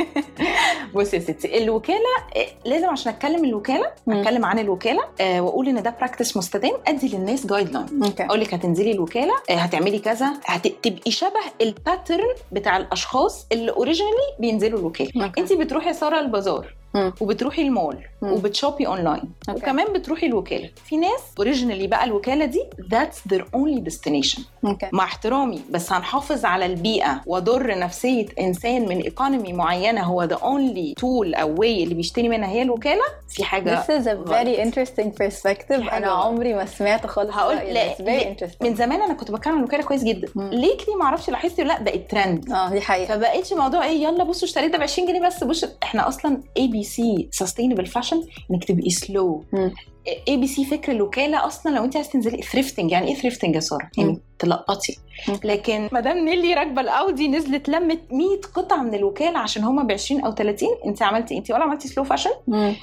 بصي 0.95 1.17
يا 1.17 1.21
ستي 1.23 1.59
الوكالة 1.65 1.99
آه، 2.37 2.69
لازم 2.69 2.89
عشان 2.89 3.13
أتكلم 3.13 3.45
الوكالة. 3.45 3.91
أتكلم 4.09 4.45
عن 4.45 4.59
الوكالة 4.59 5.03
آه، 5.21 5.41
وأقول 5.41 5.69
إن 5.69 5.83
ده 5.83 5.91
practice 6.01 6.37
مستدام 6.37 6.73
أدي 6.87 7.09
للناس 7.17 7.47
guideline 7.47 7.87
أقول 8.21 8.41
لك 8.41 8.55
هتنزلي 8.55 8.93
الوكالة 8.93 9.33
آه، 9.51 9.55
هتعملي 9.55 9.99
كذا 9.99 10.33
هتبقي 10.45 11.11
شبه 11.11 11.31
ال 11.61 11.70
pattern 11.70 12.35
بتاع 12.53 12.77
الأشخاص 12.77 13.47
اللي 13.53 13.71
originally 13.73 14.15
بينزلوا 14.41 14.79
الوكالة. 14.79 15.33
أنت 15.39 15.53
بتروحي 15.53 15.93
سارة 15.93 16.21
ال 16.21 16.28
bazaar. 16.28 16.75
وبتروحي 17.21 17.63
المول. 17.63 17.97
وبت 18.23 18.50
shop 18.50 18.87
ي 18.87 18.91
online. 18.91 19.23
okay. 19.49 19.61
وكمان 19.61 19.93
بتروحي 19.93 20.27
الوكالة. 20.27 20.71
في 20.85 20.97
ناس 20.97 21.21
originally 21.39 21.87
بقى 21.87 22.05
الوكالة 22.05 22.45
دي 22.45 22.65
that's 22.91 23.21
only 23.57 23.81
destination. 23.93 24.41
okay. 24.65 24.89
مع 24.93 25.05
احترامي 25.05 25.61
بس 25.71 25.93
هنحافظ 25.93 26.45
على 26.45 26.67
البيئة 26.67 27.21
واضر 27.27 27.79
نفسية 27.79 28.27
إنسان 28.41 28.89
من 28.89 28.99
economy 29.01 29.53
معينة 29.53 30.01
هو 30.03 30.23
the 30.23 30.35
only 30.37 30.95
tool 30.97 31.35
أو 31.35 31.55
way 31.61 31.83
اللي 31.85 31.95
بيشتري 31.95 32.29
منها 32.29 32.49
هي 32.49 32.63
الوكالة 32.63 33.03
في 33.29 33.45
حاجة 33.45 33.83
This 33.83 33.87
is 33.87 34.07
a 34.07 34.29
very 34.31 34.67
interesting 34.67 35.09
perspective. 35.23 35.93
أنا. 35.93 36.07
عمري 36.09 36.55
ما 36.55 36.67
سمعت 36.67 37.07
خالص 37.07 37.31
هقول. 37.37 37.57
لا 37.57 37.95
ليه- 38.01 38.37
من 38.63 38.75
زمان 38.75 39.03
أنا 39.03 39.15
كنت 39.15 39.31
بتكلم 39.31 39.53
عن 39.55 39.59
الوكالة 39.61 39.83
كويس 39.83 40.05
جدا. 40.05 40.29
مم. 40.35 40.51
lately 40.51 40.95
ما 40.95 41.05
أعرفش 41.05 41.31
لاحظتي 41.31 41.63
لأ؟ 41.65 41.83
بقت 41.83 42.11
ترند 42.11 42.51
آه 42.53 42.71
دي 42.71 42.81
حقيقة. 42.81 43.15
فبقتش 43.15 43.53
موضوع 43.53 43.85
إيه 43.85 44.03
يلا 44.05 44.25
بصوا 44.25 44.49
اشتريت 44.49 44.73
ده 44.73 44.79
ب 44.79 44.83
20 44.83 45.09
جنيه 45.09 45.27
بس 45.27 45.45
بص 45.45 45.65
إحنا 45.83 46.09
أصلا 46.09 46.41
ABC 46.57 46.85
sustainable 46.85 47.87
fashion 47.87 48.08
إنك 48.51 48.65
تبقي 48.65 48.91
slow. 48.91 49.45
ABC 50.29 50.65
فكر 50.65 50.93
الوكاله 50.93 51.47
أصلا 51.47 51.77
لو 51.77 51.85
أنت 51.85 51.97
عايز 51.97 52.09
تنزلي 52.09 52.43
thrifting 52.43 52.91
يعني 52.93 53.09
إيه 53.09 53.15
thrifting 53.15 53.55
يا 53.55 53.61
سارة؟ 53.61 53.91
يعني 53.99 54.19
تلقطي. 54.39 54.97
لكن 55.45 55.89
مدام 55.93 56.19
نيلي 56.19 56.55
راكبة 56.55 56.81
الأودي 56.81 57.29
نزلت 57.29 57.69
لمت 57.69 58.01
100 58.13 58.27
قطعة 58.55 58.83
من 58.83 58.95
الوكالة 58.95 59.39
عشان 59.39 59.65
هما 59.65 59.83
ب 59.83 59.93
20 59.93 60.21
أو 60.21 60.33
30 60.35 60.69
أنت 60.87 61.03
عملتي 61.03 61.39
أنت 61.39 61.51
ولا 61.51 61.63
عملتي 61.65 61.89
slow 61.89 62.05
fashion 62.05 62.31
مم. 62.47 62.75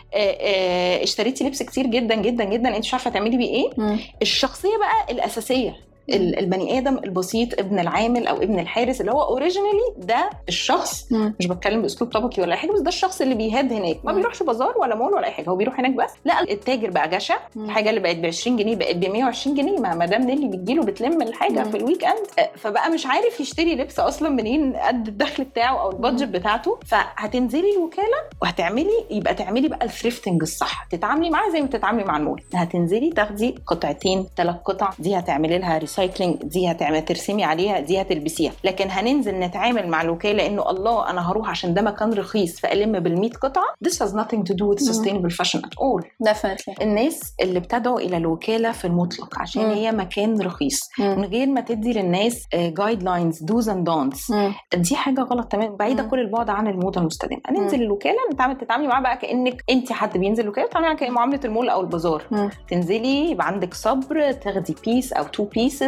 اشتريتي 1.04 1.44
لبس 1.44 1.64
كتير 1.64 1.86
جدا 1.88 2.16
جدا 2.16 2.44
جدا 2.44 2.70
أنت 2.70 2.80
مش 2.86 2.94
عارفة 2.94 3.10
تعملي 3.12 3.38
بيه 3.38 3.50
إيه. 3.50 3.98
الشخصية 4.22 4.78
بقى 4.78 5.14
الأساسية 5.14 5.70
ال- 5.70 5.95
البني 6.10 6.78
آدم 6.78 6.98
البسيط 6.98 7.60
ابن 7.60 7.80
العامل 7.80 8.28
أو 8.28 8.38
ابن 8.38 8.60
الحارس 8.60 9.02
اللي 9.02 9.12
هو 9.12 9.22
originally 9.22 9.94
ده 9.98 10.30
الشخص. 10.48 11.12
مم. 11.12 11.36
مش 11.40 11.48
بتكلم 11.48 11.82
بأسلوب 11.82 12.12
طبقي 12.12 12.42
ولا 12.42 12.54
أي 12.54 12.58
حاجة 12.58 12.72
بس 12.72 12.80
ده 12.80 12.88
الشخص 12.88 13.22
اللي 13.22 13.36
بيهاد 13.36 13.74
هناك. 13.74 13.98
ما. 14.04 14.14
بيروحش 14.14 14.44
بازار 14.44 14.78
ولا 14.78 14.96
مول 14.96 15.14
ولا 15.14 15.26
أي 15.28 15.32
حاجة 15.32 15.50
هو 15.50 15.56
بيروح 15.56 15.80
هناك 15.80 15.92
بس. 15.92 16.10
لا 16.26 16.42
التاجر 16.42 16.90
بقى 16.90 17.10
جشع. 17.10 17.36
الحاجة 17.58 17.90
اللي 17.90 18.00
بقت 18.02 18.16
ب 18.16 18.26
20 18.26 18.58
جنيه 18.58 18.76
بقت 18.76 18.96
ب 18.96 19.06
120 19.06 19.56
جنيه 19.56 19.80
ما 19.80 19.96
مدام 19.96 20.22
نيلي 20.22 20.48
بتجيله 20.48 20.84
بتلم 20.84 21.22
الحاجة 21.22 21.60
مم. 21.64 21.72
في 21.72 21.78
ال 21.78 22.04
weekend 22.04 22.16
آه، 22.40 22.50
فبقى 22.56 22.90
مش 22.90 23.06
عارف 23.06 23.40
يشتري 23.40 23.76
لبس 23.76 24.00
أصلا 24.00 24.30
منين 24.30 24.76
قد 24.76 25.08
الدخل 25.08 25.44
بتاعه 25.44 25.82
أو 25.82 25.92
ال 25.92 25.97
budget 25.97 26.28
بتاعته. 26.28 26.80
فهتنزلي 26.86 27.74
الوكالة 27.78 28.18
وهتعملي 28.42 29.06
يبقى 29.12 29.34
تعملي 29.36 29.68
بقى 29.68 29.86
ال 29.86 29.91
thrifting 29.91 30.42
الصح. 30.42 30.84
تتعاملي 30.92 31.30
معاه 31.30 31.50
زي 31.50 31.62
ما 31.62 31.68
بتتعاملي 31.68 32.04
مع 32.04 32.18
المول. 32.18 32.42
هتنزلي 32.56 33.10
تاخدي 33.10 33.56
قطعتين 33.68 34.26
ثلاث 34.38 34.56
قطع 34.66 34.90
دي 35.00 35.20
هتعملي 35.20 35.58
لها 35.58 35.78
recycling 36.00 36.36
دي 36.44 36.72
هتعمل 36.72 37.06
ترسمي 37.06 37.44
عليها 37.44 37.80
دي 37.80 38.02
هتلبسيها 38.02 38.52
لكن 38.64 38.88
هننزل 38.90 39.40
نتعامل 39.40 39.88
مع 39.88 40.02
الوكالة 40.02 40.46
انه 40.48 40.70
الله 40.70 41.10
أنا 41.10 41.32
هروح 41.32 41.50
عشان 41.50 41.74
ده 41.74 41.82
مكان 41.82 42.14
رخيص 42.14 42.60
فألم 42.60 43.04
بال100 43.04 43.38
قطعة. 43.38 43.64
This 43.88 43.94
has 43.94 44.12
nothing 44.12 44.40
to 44.50 44.54
do 44.54 44.66
with 44.72 44.80
sustainable 44.92 45.30
fashion 45.42 45.60
at 45.60 45.74
all. 45.80 46.04
Definitely. 46.30 46.82
الناس 46.82 47.34
اللي 47.42 47.60
بتدعو 47.60 47.98
إلى 48.00 48.18
الوكالة 48.18 48.72
في 48.72 48.86
المطلق 48.86 49.40
عشان 49.42 49.64
مم. 49.66 49.72
هي 49.72 49.92
مكان 49.92 50.42
رخيص. 50.42 50.80
مم. 51.00 51.16
من 51.20 51.26
غير 51.26 51.48
ما 51.48 51.62
تدي 51.62 51.94
للناس 51.94 52.44
guidelines 52.56 53.44
dos 53.44 53.70
and 53.70 53.84
don'ts. 53.86 54.32
دي 54.76 54.96
حاجة 54.96 55.22
غلط 55.22 55.48
تمام؟ 55.48 55.76
بعيدة 55.76 56.04
مم. 56.04 56.10
كل 56.10 56.20
البعد 56.20 56.50
عن 56.50 56.68
الموضة 56.68 57.02
المستدامة. 57.02 57.42
ننزل 57.52 57.82
الوكالة 57.82 58.16
نتعامل 58.34 58.58
تتعاملي 58.58 58.88
معاها 58.88 59.02
بقى 59.02 59.18
كأنك 59.18 59.64
أنت 59.70 59.92
حد 59.92 60.18
بينزل 60.18 60.44
الوكاله 60.44 60.68
تتعاملي 60.68 60.88
معاها 60.90 60.98
كمعامله 61.00 61.40
المول 61.46 61.70
أو 61.70 61.82
البازار. 61.82 62.24
مم. 62.32 62.50
تنزلي 62.70 63.32
يبقى 63.32 63.48
عندك 63.48 63.74
صبر 63.74 64.32
تاخدي 64.32 64.76
piece 64.86 65.14
أو 65.14 65.24
two 65.24 65.44
pieces 65.44 65.85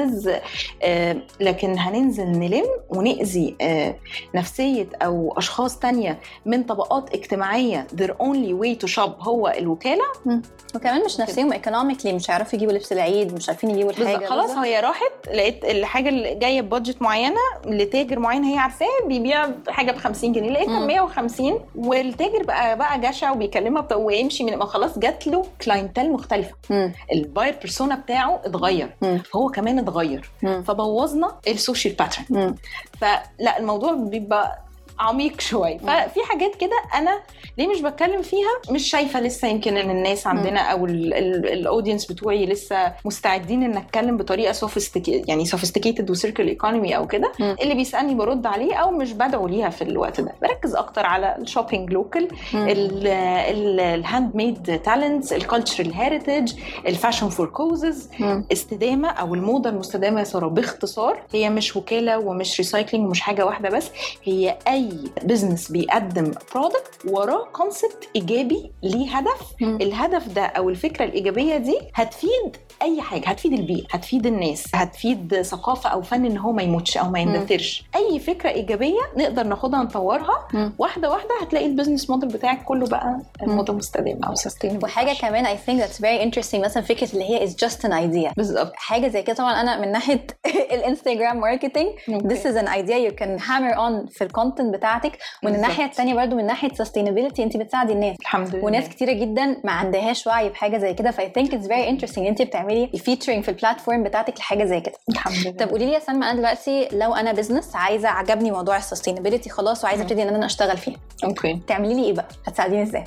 آه 0.82 1.18
لكن 1.40 1.80
هننزل 1.80 2.26
نلم 2.26 2.66
ونأذي 2.90 3.56
آه 3.62 3.96
نفسية 4.36 4.88
أو 5.02 5.34
أشخاص 5.38 5.80
تانية 5.80 6.20
من 6.46 6.64
طبقات 6.64 7.14
اجتماعية 7.16 7.88
their 8.02 8.10
only 8.24 8.54
way 8.64 8.86
to 8.88 8.94
shop 8.96 9.10
هو 9.28 9.54
الوكالة 9.58 10.04
وكمان 10.76 11.06
مش 11.06 11.20
نفسيهم 11.20 11.54
economically 11.54 12.14
مش 12.14 12.32
هيعرفوا 12.32 12.56
يجيبوا 12.56 12.74
لبس 12.74 12.92
العيد 12.94 13.34
مش 13.34 13.50
عارفين 13.50 13.70
يجيبوا 13.70 13.92
الحاجة 13.92 14.06
بالظبط 14.18 14.30
خلاص. 14.30 14.50
هي 14.52 14.80
راحت 14.80 15.12
لقيت 15.28 15.66
الحاجة 15.66 16.10
اللي 16.10 16.36
جاية 16.36 16.62
ب 16.62 16.68
budget 16.68 17.02
معينة 17.02 17.40
لتاجر 17.66 18.20
معين 18.20 18.44
هي 18.44 18.58
عارفاه 18.58 18.88
بيبيع 19.08 19.50
حاجة 19.68 19.92
ب 19.92 19.98
50 19.98 20.32
جنيه 20.32 20.50
لقيتها 20.52 20.80
ب 20.80 20.82
مم. 20.82 20.88
150 20.88 21.60
والتاجر 21.76 22.44
بقى 22.44 22.78
بقى 22.78 23.00
جشع 23.02 23.32
وبيكلمها 23.32 23.94
ويمشي 23.96 24.44
من 24.44 24.56
ما 24.56 24.66
خلاص 24.66 25.00
جات 25.00 25.28
له 25.28 25.46
clientele 25.66 26.14
مختلفة 26.14 26.56
مم. 26.70 26.94
ال 27.14 27.21
buyer 27.21 27.56
persona 27.62 27.96
بتاعه 27.96 28.42
اتغير. 28.46 28.90
فهو 29.34 29.48
كمان 29.50 29.80
اتغير. 29.88 30.30
فبوظنا 30.42 31.36
ال 31.48 31.55
social 31.55 31.96
pattern. 31.96 32.56
فلا 33.02 33.60
الموضوع 33.60 33.94
بيبقى 33.94 34.60
عميق 35.00 35.42
شوية 35.42 35.78
ففي 35.78 36.20
حاجات 36.30 36.56
كده 36.56 36.78
أنا 36.96 37.20
ليه 37.58 37.68
مش 37.68 37.82
بتكلم 37.82 38.22
فيها؟ 38.22 38.50
مش 38.72 38.90
شايفة 38.90 39.20
لسه 39.20 39.48
يمكن 39.48 39.78
إن 39.78 39.90
الناس 39.90 40.28
عندنا 40.28 40.60
أو 40.60 40.86
ال 40.86 40.99
audience 40.99 42.06
بتوعي 42.12 42.46
لسه 42.46 42.94
مستعدين 43.06 43.64
إن 43.64 43.78
أتكلم 43.78 44.18
بطريقة 44.18 44.52
sophisti 44.52 45.24
يعني 45.28 45.46
sophisticated 45.46 46.10
و 46.10 46.14
circular 46.14 46.48
economy 46.48 46.98
أو 46.98 47.08
كده. 47.08 47.32
اللي 47.62 47.74
بيسألني 47.76 48.16
برد 48.16 48.46
عليه 48.46 48.76
أو 48.76 48.92
مش 48.92 49.14
بدعو 49.14 49.48
ليها 49.48 49.70
في 49.70 49.82
الوقت 49.84 50.22
ده. 50.22 50.36
بركز 50.42 50.76
أكتر 50.76 51.06
على 51.06 51.36
ال 51.38 51.44
shopping 51.44 51.94
local. 51.94 52.28
ال 52.56 52.76
handmade 52.76 54.36
talents 54.36 55.34
ال 55.34 55.41
cultural 55.41 55.94
heritage 55.94 56.54
ال 56.88 56.93
fashion 56.93 57.30
for 57.30 57.48
causes. 57.48 58.10
استدامة 58.52 59.10
أو 59.10 59.34
الموضة 59.36 59.70
المستدامة 59.70 60.20
يا 60.20 60.24
سارة 60.24 60.48
باختصار 60.48 61.22
هي 61.34 61.50
مش 61.50 61.76
وكالة 61.76 62.18
ومش 62.20 62.58
recycling 62.58 63.08
ومش 63.08 63.22
حاجة 63.22 63.46
واحدة 63.46 63.70
بس 63.70 63.90
هي 64.24 64.58
أي 64.68 64.87
business 65.24 65.72
بيقدم 65.72 66.32
product 66.56 66.92
وراه 67.10 67.46
concept 67.54 68.10
إيجابي 68.16 68.72
ليه 68.84 69.18
هدف. 69.18 69.42
الهدف 69.62 70.28
ده 70.28 70.46
أو 70.46 70.70
الفكرة 70.70 71.06
الإيجابية 71.06 71.58
دي 71.58 71.78
هتفيد 71.96 72.58
أي 72.82 73.02
حاجة 73.02 73.28
هتفيد 73.30 73.54
البيئة 73.54 73.86
هتفيد 73.92 74.26
الناس 74.26 74.64
هتفيد 74.76 75.42
ثقافة 75.42 75.90
أو 75.90 76.02
فن 76.02 76.26
إن 76.26 76.38
هو 76.38 76.52
ما 76.52 76.64
يموتش 76.64 76.98
أو 76.98 77.10
ما 77.10 77.20
يندثرش. 77.20 77.84
أي 77.96 78.20
فكرة 78.20 78.50
إيجابية 78.50 79.00
نقدر 79.18 79.44
ناخدها 79.44 79.84
نطورها. 79.84 80.48
واحدة 80.80 81.10
واحدة 81.10 81.30
هتلاقي 81.42 81.66
ال 81.66 81.71
business 81.71 82.10
model 82.10 82.30
بتاعك 82.30 82.64
كله 82.64 82.88
بقى 82.88 83.20
موضه 83.42 83.74
مستدامه 83.74 84.28
أو 84.28 84.36
sustainable 84.36 84.84
وحاجة 84.86 85.14
كمان 85.22 85.46
I 85.46 85.50
think 85.58 85.82
that's 85.84 86.00
very 86.02 86.22
interesting 86.32 86.56
مثلا 86.56 86.84
فكرة 86.84 87.14
اللي 87.14 87.24
هي 87.30 87.48
is 87.48 87.52
just 87.52 87.78
an 87.80 87.92
idea. 87.92 88.34
بالظبط. 88.38 88.72
حاجة 88.76 89.08
زي 89.08 89.22
كده 89.24 89.36
طبعا 89.36 89.62
أنا 89.62 89.82
من 89.82 89.92
ناحية 89.92 90.28
ال 90.76 90.82
Instagram 90.82 91.40
marketing 91.40 91.88
this 92.10 92.44
is 92.44 92.56
an 92.62 92.68
idea 92.68 93.10
you 93.10 93.14
can 93.22 93.40
hammer 93.48 93.76
on 93.78 94.12
في 94.12 94.24
ال 94.24 94.30
content 94.30 94.76
بتاعتك 94.78 95.18
ومن. 95.44 95.56
الناحية 95.56 95.86
الثانية 95.86 96.14
برضو 96.14 96.36
من 96.36 96.46
ناحية 96.46 96.70
sustainability 96.70 97.40
انت 97.40 97.58
بتساعدي 97.58 97.94
الناس. 97.94 98.18
الحمد 98.22 98.56
لله. 98.56 98.66
وناس 98.66 98.90
كتيرة 98.90 99.12
جدا 99.14 99.62
ما 99.64 99.72
عندهاش 99.72 100.28
وعي 100.28 100.50
بحاجة 100.50 100.78
زي 100.78 100.94
كده 100.94 101.12
ف 101.12 101.32
I 101.36 101.39
think 101.39 101.54
it's 101.54 101.68
very 101.68 101.90
interesting 101.90 102.28
انت 102.28 102.42
بتعملي 102.42 102.88
featuring 102.88 103.44
في 103.44 103.50
ال 103.50 103.56
platform 103.56 104.04
بتاعتك 104.04 104.40
لحاجة 104.40 104.64
زي 104.64 104.80
كده. 104.82 104.96
الحمد 105.10 105.36
لله. 105.36 105.52
طب 105.52 105.70
قولي 105.70 105.86
لي 105.86 105.92
يا 105.92 106.00
سلمى 106.00 106.26
أنا 106.26 106.34
دلوقتي 106.36 106.88
لو 106.92 107.14
أنا 107.16 107.32
business 107.32 107.76
عايزة 107.76 108.10
عجبني 108.10 108.52
موضوع 108.52 108.78
ال 108.78 108.83
sustainability 108.83 109.50
خلاص 109.50 109.84
وعايزة. 109.84 110.04
أبتدي 110.04 110.24
إن 110.24 110.36
أنا 110.36 110.46
أشتغل 110.46 110.78
فيه. 110.78 110.96
okay 111.24 111.60
تعملي 111.68 111.94
لي 111.94 112.04
إيه 112.04 112.14
بقى؟ 112.14 112.28
هتساعديني 112.48 112.84
إزاي؟ 112.84 113.04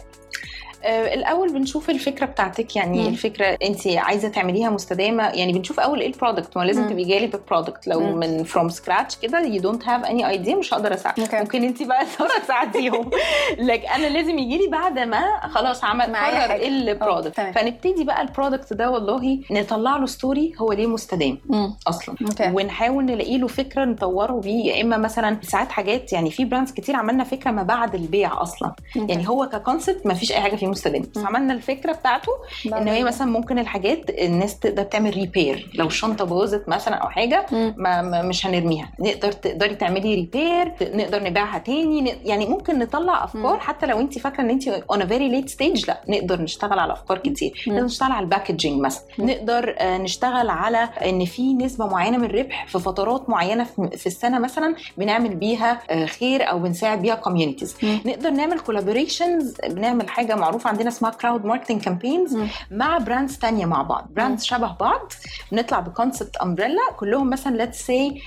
الأول 0.84 1.52
بنشوف 1.52 1.90
الفكرة 1.90 2.26
بتاعتك 2.26 2.76
يعني 2.76 3.00
مم. 3.02 3.08
الفكرة 3.08 3.46
انت 3.46 3.86
عايزة 3.86 4.28
تعمليها 4.28 4.70
مستدامة 4.70 5.22
يعني 5.28 5.52
بنشوف 5.52 5.80
أول 5.80 6.00
إيه 6.00 6.06
ال 6.06 6.12
product 6.13 6.56
ما 6.56 6.62
لازم 6.64 6.82
مم. 6.82 6.88
تبقي 6.90 7.04
جالي 7.04 7.26
بال 7.26 7.40
product 7.40 7.86
لو 7.86 8.00
مم. 8.00 8.16
من 8.18 8.44
from 8.44 8.68
scratch 8.68 9.16
كده 9.16 9.40
you 9.40 9.60
don't 9.60 9.88
have 9.88 10.04
any 10.04 10.28
idea 10.28 10.56
مش 10.56 10.74
هقدر 10.74 10.94
أساعدك 10.94 11.20
okay. 11.20 11.36
ممكن 11.40 11.64
انت 11.64 11.82
بقى 11.82 12.06
ساره 12.18 12.38
تساعديهم 12.44 13.10
لكن 13.58 13.88
أنا 13.88 14.06
لازم 14.06 14.38
يجي 14.38 14.58
لي 14.58 14.66
بعد 14.68 14.98
ما 14.98 15.22
خلاص 15.48 15.84
عمل 15.84 16.10
معايا 16.12 16.42
قرر. 16.42 16.52
إيه 16.52 16.68
ال 16.68 16.76
product. 16.76 17.40
فنبتدي 17.40 18.04
بقى 18.04 18.22
ال 18.22 18.28
product 18.29 18.72
ده 18.72 18.90
والله 18.90 19.38
نطلع 19.50 19.96
له 19.96 20.06
story 20.06 20.52
هو 20.58 20.72
ليه 20.72 20.86
مستدام 20.86 21.38
أصلا 21.88 22.14
okay 22.22 22.50
ونحاول 22.54 23.04
نلاقي 23.04 23.38
له 23.38 23.46
فكرة 23.46 23.84
نطوره 23.84 24.32
بيه 24.32 24.64
يا 24.72 24.82
إما 24.82 24.96
مثلا 24.96 25.36
ساعات 25.42 25.70
حاجات 25.72 26.12
يعني 26.12 26.30
في 26.30 26.44
brands 26.44 26.72
كتير 26.72 26.96
عملنا 26.96 27.24
فكرة 27.24 27.50
ما 27.50 27.62
بعد 27.62 27.94
البيع 27.94 28.42
أصلا 28.42 28.72
يعني 28.96 29.28
هو 29.28 29.46
ك 29.48 29.55
concept 29.56 30.06
ما 30.06 30.14
فيش 30.14 30.32
أي 30.32 30.40
حاجة 30.40 30.56
فيه 30.56 30.69
مم. 31.16 31.26
عملنا 31.26 31.54
الفكرة 31.54 31.92
بتاعته 31.92 32.32
إن 32.66 32.88
هي 32.88 33.04
مثلا 33.04 33.26
ممكن 33.30 33.58
الحاجات 33.58 34.10
الناس 34.10 34.58
تقدر 34.58 34.82
تعمل 34.82 35.14
repair 35.14 35.70
لو 35.74 35.86
الشنطه 35.86 36.24
باظت 36.24 36.68
مثلا 36.68 36.94
أو 36.96 37.08
حاجة. 37.08 37.46
ما 37.76 38.22
مش 38.22 38.46
هنرميها 38.46 38.92
نقدر 39.00 39.32
تقدري 39.32 39.74
تعملي 39.74 40.14
repair 40.14 40.72
نقدر 40.82 41.22
نبيعها 41.24 41.58
تاني 41.58 42.08
يعني 42.24 42.46
ممكن 42.46 42.78
نطلع 42.78 43.24
أفكار 43.24 43.54
مم. 43.54 43.60
حتى 43.60 43.86
لو 43.86 44.00
انت 44.00 44.18
فاكرة 44.18 44.40
إن 44.42 44.50
انت 44.50 44.68
on 44.68 45.06
very 45.06 45.28
late 45.28 45.48
stage 45.48 45.84
لا 45.88 46.00
نقدر 46.08 46.42
نشتغل 46.42 46.78
على 46.78 46.92
أفكار 46.92 47.18
كتير 47.18 47.64
مم. 47.66 47.72
نقدر 47.72 47.84
نشتغل 47.86 48.12
على 48.12 48.24
ال 48.24 48.30
packaging 48.30 48.80
مثلا 48.80 49.04
مم. 49.18 49.30
نقدر 49.30 49.74
آه، 49.78 49.98
نشتغل 49.98 50.50
على 50.50 50.88
إن 51.04 51.24
في 51.24 51.54
نسبة 51.54 51.86
معينة 51.86 52.18
من 52.18 52.24
الربح 52.24 52.66
في 52.66 52.78
فترات 52.78 53.30
معينة 53.30 53.64
في 53.96 54.06
السنة 54.06 54.38
مثلا 54.38 54.74
بنعمل 54.98 55.34
بيها 55.34 55.80
آه، 55.90 56.06
خير 56.06 56.50
أو 56.50 56.58
بنساعد 56.58 57.02
بيها 57.02 57.14
communities. 57.14 57.76
نقدر 58.06 58.30
نعمل 58.30 58.60
collaborations 58.60 59.56
بنعمل 59.66 60.08
حاجة 60.08 60.34
معروفة 60.36 60.59
معروفة 60.60 60.70
عندنا 60.70 60.88
اسمها 60.88 61.10
crowd 61.10 61.44
marketing 61.44 61.82
campaigns 61.82 62.38
مع 62.70 62.98
brands 62.98 63.38
تانية 63.38 63.66
مع 63.66 63.82
بعض. 63.82 64.06
brands 64.10 64.44
شبه 64.44 64.76
بعض. 64.80 65.12
بنطلع 65.52 65.80
ب 65.80 65.87
concept 65.87 66.36
umbrella 66.36 66.90
كلهم 66.96 67.30
مثلا 67.30 67.56
let's 67.56 67.86
say 67.86 68.22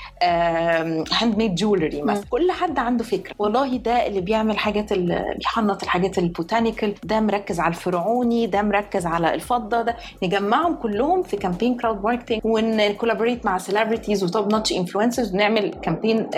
handmade 1.11 1.55
jewelry 1.55 2.01
مثلا. 2.01 2.25
كل 2.29 2.51
حد 2.51 2.79
عنده 2.79 3.03
فكرة. 3.03 3.35
والله 3.39 3.77
ده 3.77 4.07
اللي 4.07 4.21
بيعمل 4.21 4.57
حاجات 4.57 4.91
اللي 4.91 5.35
بيحنط 5.37 5.83
الحاجات 5.83 6.17
ال 6.17 6.24
botanical. 6.24 6.95
ده 7.03 7.19
مركز 7.19 7.59
على 7.59 7.69
الفرعوني 7.69 8.47
ده 8.47 8.61
مركز 8.61 9.05
على 9.05 9.33
الفضة 9.33 9.81
ده 9.81 9.95
نجمعهم 10.23 10.75
كلهم 10.75 11.23
في 11.23 11.37
campaign 11.37 11.77
crowd 11.77 12.03
marketing 12.03 12.41
ون 12.43 12.59
collaborate 12.59 13.45
مع 13.45 13.57
celebrities 13.57 14.23
و 14.23 14.30
top 14.30 14.51
notch 14.51 14.71
influencers 14.73 15.33
ونعمل 15.33 15.73
campaign 15.73 16.29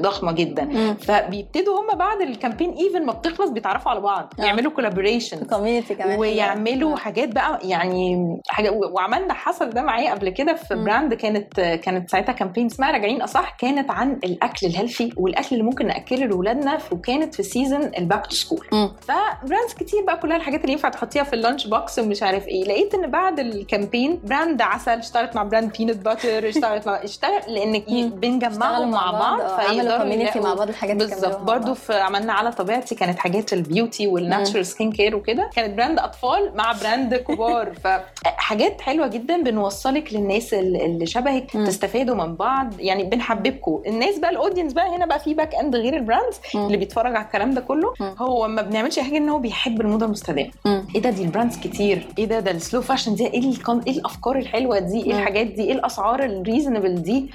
ضخمة 0.00 0.32
جدا. 0.32 0.94
فبيبتدوا 0.94 1.80
هم 1.80 1.98
بعد 1.98 2.20
ال 2.20 2.26
campaign 2.26 2.70
even 2.70 3.06
ما 3.06 3.12
بتخلص 3.12 3.50
بيتعرفوا 3.50 3.90
على 3.90 4.00
بعض. 4.00 4.32
آه. 4.40 4.44
يعملوا 4.44 4.72
collaboration 4.72 5.41
community 5.44 5.94
كمان 5.94 6.18
ويعملوا. 6.18 6.96
حاجات 6.96 7.28
بقى 7.28 7.58
يعني 7.62 8.16
حاجة 8.48 8.70
وعملنا 8.70 9.34
حصل 9.34 9.70
ده 9.70 9.82
معايا 9.82 10.10
قبل 10.14 10.28
كده 10.28 10.54
في 10.54 10.74
مم. 10.74 10.84
brand 10.84 11.14
كانت 11.14 11.60
كانت 11.60 12.10
ساعتها 12.10 12.32
campaign 12.32 12.66
اسمها 12.66 12.90
راجعين 12.90 13.22
أصح 13.22 13.56
كانت 13.58 13.90
عن 13.90 14.12
الأكل 14.24 14.66
ال 14.66 14.72
healthy 14.72 15.12
والأكل 15.16 15.48
اللي 15.52 15.62
ممكن 15.64 15.86
نأكله 15.86 16.26
لاولادنا 16.26 16.78
وكانت 16.92 17.34
في 17.34 17.42
season 17.42 17.90
ال 17.98 18.04
back 18.04 18.26
to 18.26 18.34
school. 18.34 18.66
ف 19.02 19.12
brands 19.12 19.74
كتير 19.80 20.04
بقى 20.06 20.16
كلها 20.18 20.36
الحاجات 20.36 20.60
اللي 20.60 20.72
ينفع 20.72 20.88
تحطيها 20.88 21.22
في 21.22 21.32
ال 21.32 21.38
lunch 21.38 21.66
box 21.66 21.98
ومش 21.98 22.22
عارف 22.22 22.48
إيه 22.48 22.64
لقيت 22.64 22.94
إن 22.94 23.10
بعد 23.10 23.40
ال 23.40 23.49
campaign 23.49 24.20
brand 24.24 24.62
عسل 24.62 24.90
اشتغلت 24.98 25.36
مع 25.36 25.42
brand 25.42 25.72
peanut 25.78 25.96
butter 26.04 26.48
اشتغلت 26.48 26.86
مع 26.86 27.04
اشتغل 27.04 27.40
لأن. 27.48 27.82
بنجمعهم 28.10 28.90
مع 28.90 29.10
بعض 29.10 29.40
آه، 29.40 29.60
عملوا 29.60 29.98
community 29.98 30.40
مع 30.40 30.54
بعض 30.54 30.68
الحاجات 30.68 30.96
اللي 31.02 31.14
بالظبط 31.14 31.40
بعض. 31.40 31.72
في 31.72 31.94
عملنا 31.94 32.32
على 32.32 32.52
طبيعتي 32.52 32.94
كانت 32.94 33.18
حاجات 33.18 33.52
ال 33.52 33.60
beauty 33.60 34.06
وال 34.06 34.19
natural 34.19 34.66
skin 34.66 34.92
care 34.92 35.16
وكده 35.16 35.31
كانت 35.56 35.76
brand 35.76 35.98
أطفال 35.98 36.52
مع 36.54 36.72
brand 36.82 37.14
كبار. 37.14 37.72
فحاجات 37.74 38.80
حلوة 38.80 39.06
جدا 39.06 39.42
بنوصلك 39.42 40.12
للناس 40.12 40.54
اللي 40.54 41.06
شبهك. 41.06 41.50
تستفادوا 41.52 42.14
من 42.14 42.34
بعض. 42.34 42.80
يعني 42.80 43.04
بنحببكم 43.04 43.82
الناس 43.86 44.18
بقى 44.18 44.30
ال 44.30 44.35
audience 44.35 44.72
بقى 44.72 44.96
هنا 44.96 45.06
بقى 45.06 45.20
في 45.20 45.34
back 45.34 45.54
end 45.54 45.76
غير 45.76 45.96
ال 45.96 46.01
brands. 46.01 46.40
اللي 46.54 46.76
بيتفرج 46.76 47.16
على 47.16 47.24
الكلام 47.24 47.50
ده 47.54 47.60
كله. 47.60 47.94
هو 48.00 48.48
ما 48.48 48.62
بنعملش 48.62 48.98
حاجة 48.98 49.16
إن 49.16 49.28
هو 49.28 49.38
بيحب 49.38 49.80
الموضة 49.80 50.06
المستدامة. 50.06 50.50
إيه 50.94 51.02
ده 51.02 51.10
دي 51.10 51.22
ال 51.22 51.27
brands 51.27 51.58
كتير. 51.58 52.06
إيه 52.18 52.24
ده 52.24 52.40
ده 52.40 52.50
ال 52.50 52.56
slow 52.56 52.82
fashion 52.82 53.14
دي 53.14 53.26
إيه 53.26 53.50
ال 53.50 53.54
con... 53.54 53.80
إيه 53.86 53.92
الأفكار 53.92 54.38
الحلوة 54.38 54.78
دي؟ 54.78 55.04
إيه. 55.04 55.12
الحاجات 55.12 55.46
دي؟ 55.46 55.62
إيه 55.62 55.72
الأسعار 55.72 56.24
ال 56.24 56.31
reasonable 56.31 57.02
دي؟ 57.02 57.30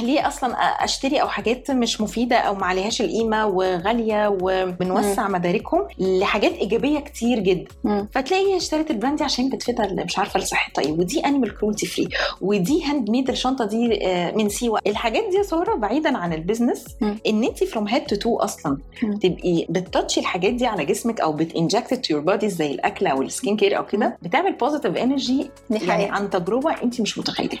ليه 0.00 0.28
أصلا 0.28 0.54
أشتري 0.54 1.22
أو 1.22 1.28
حاجات 1.28 1.70
مش 1.70 2.00
مفيدة 2.00 2.36
أو 2.36 2.54
ما 2.54 2.66
عليهاش 2.66 3.00
القيمة 3.00 3.46
وغالية 3.46 4.38
وبنوسع 4.42 5.28
مداركهم 5.28 5.86
لحاجات 5.98 6.52
إيجابية 6.52 6.98
كتير 7.12 7.38
جدا 7.38 7.68
مم. 7.84 8.08
فتلاقي 8.12 8.56
اشترت 8.56 8.90
ال 8.90 8.95
brand 8.95 9.18
دي 9.18 9.24
عشان 9.24 9.48
بتفيدها 9.48 9.86
ال- 9.86 10.04
مش 10.04 10.18
عارفة 10.18 10.38
الصحه 10.40 10.72
طيب 10.72 10.98
ودي 10.98 11.20
animal 11.26 11.54
cruelty 11.58 11.86
free 11.86 12.08
ودي 12.40 12.84
handmade 12.84 13.30
الشنطة 13.30 13.64
دي 13.64 14.06
آه، 14.06 14.30
من 14.36 14.48
سيوة 14.48 14.80
الحاجات 14.86 15.24
دي 15.30 15.36
يا 15.36 15.42
سارة 15.42 15.74
بعيدا 15.74 16.18
عن 16.18 16.32
ال 16.32 16.37
business. 16.37 16.84
إن 17.02 17.44
انت 17.44 17.64
from 17.64 17.88
head 17.88 18.04
to 18.06 18.16
toe 18.16 18.36
أصلا 18.36 18.78
مم. 19.02 19.16
تبقي 19.18 19.66
بت 19.68 19.81
touch 19.81 20.14
ي 20.14 20.20
الحاجات 20.20 20.52
دي 20.54 20.66
على 20.66 20.84
جسمك 20.84 21.20
أو 21.20 21.32
بت 21.32 21.48
inject 21.48 21.94
to 21.94 22.14
your 22.14 22.22
body 22.22 22.48
زي 22.48 22.70
الأكل 22.70 23.06
أو 23.06 23.22
ال 23.22 23.29
skin 23.29 23.56
care 23.56 23.76
أو 23.78 23.86
كده 23.86 24.18
بتعمل 24.22 24.52
positive 24.52 24.96
energy 24.96 25.50
يعني. 25.70 26.04
عن 26.04 26.30
تجربة 26.30 26.82
انت 26.82 27.00
مش 27.00 27.18
متخيلة. 27.18 27.58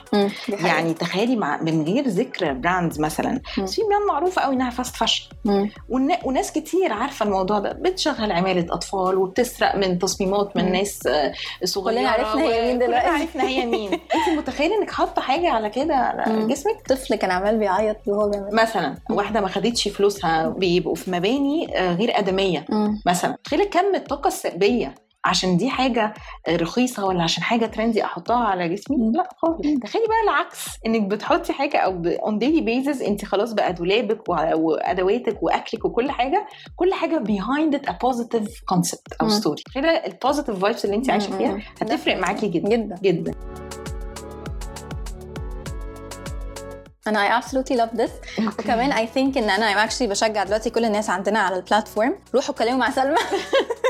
يعني 0.48 0.94
تخيلي 0.94 1.36
مع 1.36 1.62
من 1.62 1.82
غير 1.82 2.08
ذكر 2.08 2.52
brands 2.52 3.00
مثلا 3.00 3.40
مم. 3.58 3.66
في 3.66 3.82
brand 3.82 4.06
معروفة 4.08 4.42
قوي 4.42 4.54
إنها 4.54 4.70
fast 4.70 4.96
fashion 4.96 5.24
وناس 6.24 6.52
كتير 6.52 6.92
عارفة 6.92 7.24
الموضوع 7.26 7.58
ده 7.58 7.72
بتشغل 7.72 8.32
عمالة 8.32 8.66
أطفال 8.74 9.18
وبتسرق 9.40 9.76
من 9.76 9.98
تصميمات 9.98 10.56
من. 10.56 10.72
ناس 10.72 11.06
آه، 11.06 11.32
صغيرة 11.64 11.98
كلنا 11.98 12.10
عرفنا 12.10 12.42
هي 12.42 12.62
مين 12.62 12.78
كلنا 12.78 12.86
دلوقتي. 12.86 13.06
عرفنا 13.06 13.48
هي 13.48 13.66
مين 13.66 13.92
انت 14.14 14.38
متخيلة 14.38 14.78
انك 14.78 14.90
حاطة 14.90 15.22
حاجة 15.22 15.50
على 15.50 15.70
كده 15.70 15.94
على. 15.94 16.46
جسمك 16.46 16.86
طفل 16.88 17.14
كان 17.14 17.30
عمال 17.30 17.58
بيعيط 17.58 17.96
وهو 18.06 18.28
بيعمل 18.30 18.54
مثلا 18.54 18.94
واحدة 19.10 19.40
ما 19.40 19.48
خدتش 19.48 19.88
فلوسها 19.88 20.48
بيبقوا 20.48 20.94
في 20.94 21.10
مباني 21.10 21.78
آه، 21.78 21.94
غير 21.94 22.18
آدمية. 22.18 22.64
مثلا 23.06 23.36
تخيلي 23.44 23.64
كم 23.66 23.94
الطاقة 23.94 24.28
السلبية 24.28 24.94
عشان 25.24 25.56
دي 25.56 25.70
حاجة 25.70 26.14
رخيصة 26.48 27.04
ولا 27.04 27.22
عشان 27.22 27.42
حاجة 27.42 27.66
trendy 27.66 28.04
أحطها 28.04 28.44
على 28.44 28.68
جسمي. 28.68 28.96
لا 29.12 29.28
خالص. 29.38 29.60
تخيلي 29.82 30.04
بقى 30.06 30.22
العكس 30.24 30.66
إنك 30.86 31.02
بتحطي 31.02 31.52
حاجة 31.52 31.78
أو 31.78 32.02
on 32.06 32.38
daily 32.38 32.60
basis 32.60 33.02
انت 33.02 33.24
خلاص 33.24 33.52
بقى 33.52 33.72
دولابك 33.72 34.28
وادواتك 34.28 35.42
وأكلك 35.42 35.84
وكل 35.84 36.10
حاجة 36.10 36.46
كل 36.76 36.94
حاجة 36.94 37.18
behind 37.18 37.74
a 37.74 37.92
positive 38.02 38.48
concept 38.68 39.12
أو. 39.20 39.28
story 39.28 39.62
تخيلي 39.62 40.06
ال 40.06 40.12
positive 40.12 40.58
vibes 40.58 40.84
اللي 40.84 40.96
انت 40.96 41.10
عايشة 41.10 41.36
فيها. 41.38 41.58
هتفرق 41.80 42.16
معاكي 42.16 42.48
جدا. 42.48 42.68
جدا. 42.68 42.96
جدا. 43.02 43.32
أنا 47.06 47.40
I 47.40 47.42
absolutely 47.42 47.76
love 47.76 47.98
this. 48.00 48.10
وكمان 48.58 48.92
I 48.92 49.08
think 49.10 49.36
إن 49.36 49.50
أنا 49.50 49.86
I'm 49.86 49.90
actually 49.90 50.02
بشجع 50.02 50.44
دلوقتي 50.44 50.70
كل 50.70 50.84
الناس 50.84 51.10
عندنا 51.10 51.38
على 51.38 51.56
ال 51.56 51.62
platform 51.62 52.14
روحوا 52.34 52.50
اتكلموا 52.54 52.78
مع 52.78 52.90
سلمى. 52.90 53.16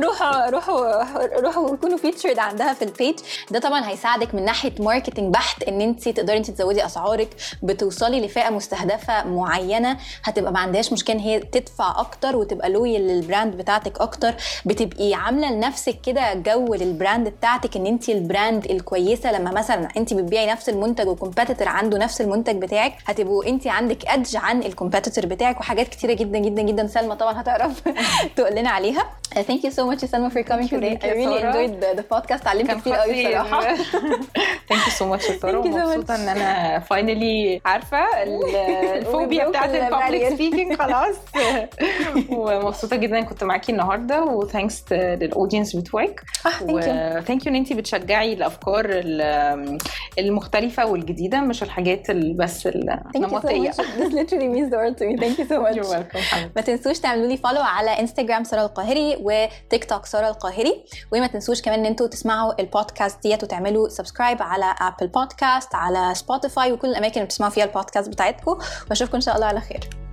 روحوا 0.00 0.50
روحوا 0.50 1.02
روحوا 1.40 1.76
كونوا 1.76 1.98
featured 1.98 2.38
عندها 2.38 2.74
في 2.74 2.82
ال 2.82 2.88
page 2.88 3.14
ده 3.50 3.58
طبعا 3.58 3.88
هيساعدك 3.88 4.34
من 4.34 4.44
ناحية 4.44 4.72
marketing 4.80 5.34
بحت 5.34 5.62
إن 5.62 5.80
أنت 5.80 6.08
تقدري 6.08 6.36
أنت 6.36 6.50
تزودي 6.50 6.86
أسعارك 6.86 7.28
بتوصلي 7.62 8.20
لفئة 8.26 8.50
مستهدفة 8.50 9.24
معينة. 9.24 9.96
هتبقى 10.24 10.52
ما 10.52 10.58
عندهاش 10.58 10.92
مشكلة 10.92 11.16
إن 11.16 11.20
هي 11.20 11.40
تدفع 11.40 12.00
أكتر 12.00 12.36
وتبقى 12.36 12.68
loyal 12.70 13.06
لل 13.06 13.20
brand 13.20 13.56
بتاعتك 13.56 14.00
أكتر. 14.00 14.34
بتبقي 14.66 15.14
عاملة 15.14 15.50
لنفسك 15.50 16.00
كده 16.06 16.34
جو 16.34 16.74
لل 16.74 16.89
brand 16.89 17.28
بتاعتك 17.28 17.76
إن 17.76 17.86
أنت 17.86 18.08
ال 18.08 18.17
brand 18.17 18.64
الكويسة. 18.70 19.32
لما 19.32 19.50
مثلا 19.50 19.88
أنت 19.96 20.14
بتبيعي 20.14 20.46
نفس 20.46 20.68
المنتج 20.68 21.08
و 21.08 21.13
competitor 21.13 21.68
عنده 21.68 21.98
نفس 21.98 22.20
المنتج 22.20 22.56
بتاعك 22.62 22.94
هتبقوا 23.06 23.44
أنت 23.46 23.66
عندك 23.66 24.06
edge 24.08 24.36
عن 24.36 24.62
ال 24.62 24.68
competitor 24.68 25.26
بتاعك 25.26 25.60
وحاجات 25.60 25.88
كتيرة 25.88 26.12
جدا 26.12 26.38
جدا 26.38 26.62
جدا. 26.62 26.86
سلمى 26.86 27.16
طبعا 27.16 27.40
هتعرف 27.40 27.82
تقول 28.36 28.54
لنا 28.56 28.70
عليها. 28.70 29.06
Thank 29.36 29.62
you 29.66 29.70
so 29.70 29.85
much 29.94 30.04
سلمى 30.04 30.30
for 30.30 30.34
coming 30.34 30.68
Thank 30.68 30.72
you 30.72 30.80
today. 30.80 30.98
I 31.02 31.06
really 31.06 31.40
سارة. 31.40 31.52
enjoyed 31.52 31.80
the, 31.80 32.00
the 32.00 32.04
podcast. 32.16 32.32
اتعلمت 32.40 32.70
كتير 32.80 32.94
قوي 32.94 33.22
ساره 33.22 33.76
Thank 34.72 34.86
you 34.86 34.92
so 34.98 35.02
ومبسوطه 35.02 36.14
إن 36.14 36.28
أنا 36.28 36.78
finally 36.78 37.60
عارفة 37.64 38.22
ال- 38.22 38.56
الفوبيا 38.98 39.44
broke 39.44 39.48
بتاعت 39.48 39.70
ال 39.74 39.81
public. 39.81 40.28
speaking 40.28 40.74
خلاص. 40.82 41.14
ومبسوطة 42.28 42.96
جدا 42.96 43.20
كنت 43.20 43.44
معاكي 43.44 43.72
النهارده. 43.72 44.22
و 44.24 44.33
thanks 44.33 44.84
لل 44.92 45.09
audience 45.09 45.76
بتوعك 45.76 46.20
thank 46.20 46.50
you. 46.60 46.70
و 46.72 46.84
thank 46.84 47.46
you 47.46 47.52
ان 47.52 47.56
انت 47.56 47.72
بتشجعي 47.72 48.32
الأفكار 48.32 48.84
ال- 48.88 49.78
المختلفة 50.18 50.86
والجديدة 50.86 51.40
مش 51.40 51.62
الحاجات 51.62 52.10
ال- 52.10 52.34
بس 52.36 52.68
thank 52.68 52.70
you 52.70 52.74
so 52.74 53.16
النمطية. 53.16 53.70
much. 53.70 53.74
This 53.74 54.12
literally 54.12 54.48
means 54.54 54.70
the 54.70 54.76
world 54.80 54.96
to 54.98 55.04
me. 55.08 55.16
Thank 55.24 55.38
you 55.38 55.46
so 55.48 55.56
much. 55.62 55.76
You're 55.76 55.94
welcome. 55.96 56.36
ما 56.56 56.62
تنسوش 56.62 56.98
تعملوا 56.98 57.26
لي 57.28 57.36
follow 57.36 57.60
على 57.62 57.90
انستغرام 57.90 58.44
ساره 58.44 58.62
القاهري 58.66 59.16
وتيك 59.20 59.75
توك 59.84 60.06
سارة 60.06 60.28
القاهري 60.28 60.84
وما 61.12 61.26
تنسوش 61.26 61.62
كمان 61.62 61.78
إن 61.78 61.86
أنتوا 61.86 62.06
تسمعوا 62.06 62.60
البودكاست 62.60 63.22
دي 63.22 63.44
وتعملوا 63.44 63.88
subscribe 63.88 64.42
على 64.42 64.74
Apple 64.80 65.06
Podcast 65.06 65.74
على 65.74 66.14
Spotify 66.14 66.72
وكل 66.72 66.88
الأماكن 66.88 67.14
اللي 67.14 67.24
بتسمعوا 67.24 67.52
فيها 67.52 67.64
البودكاست 67.64 68.08
بتاعتكم. 68.08 68.58
وأشوفكم 68.90 69.14
إن 69.14 69.20
شاء 69.20 69.34
الله 69.34 69.46
على 69.46 69.60
خير. 69.60 70.05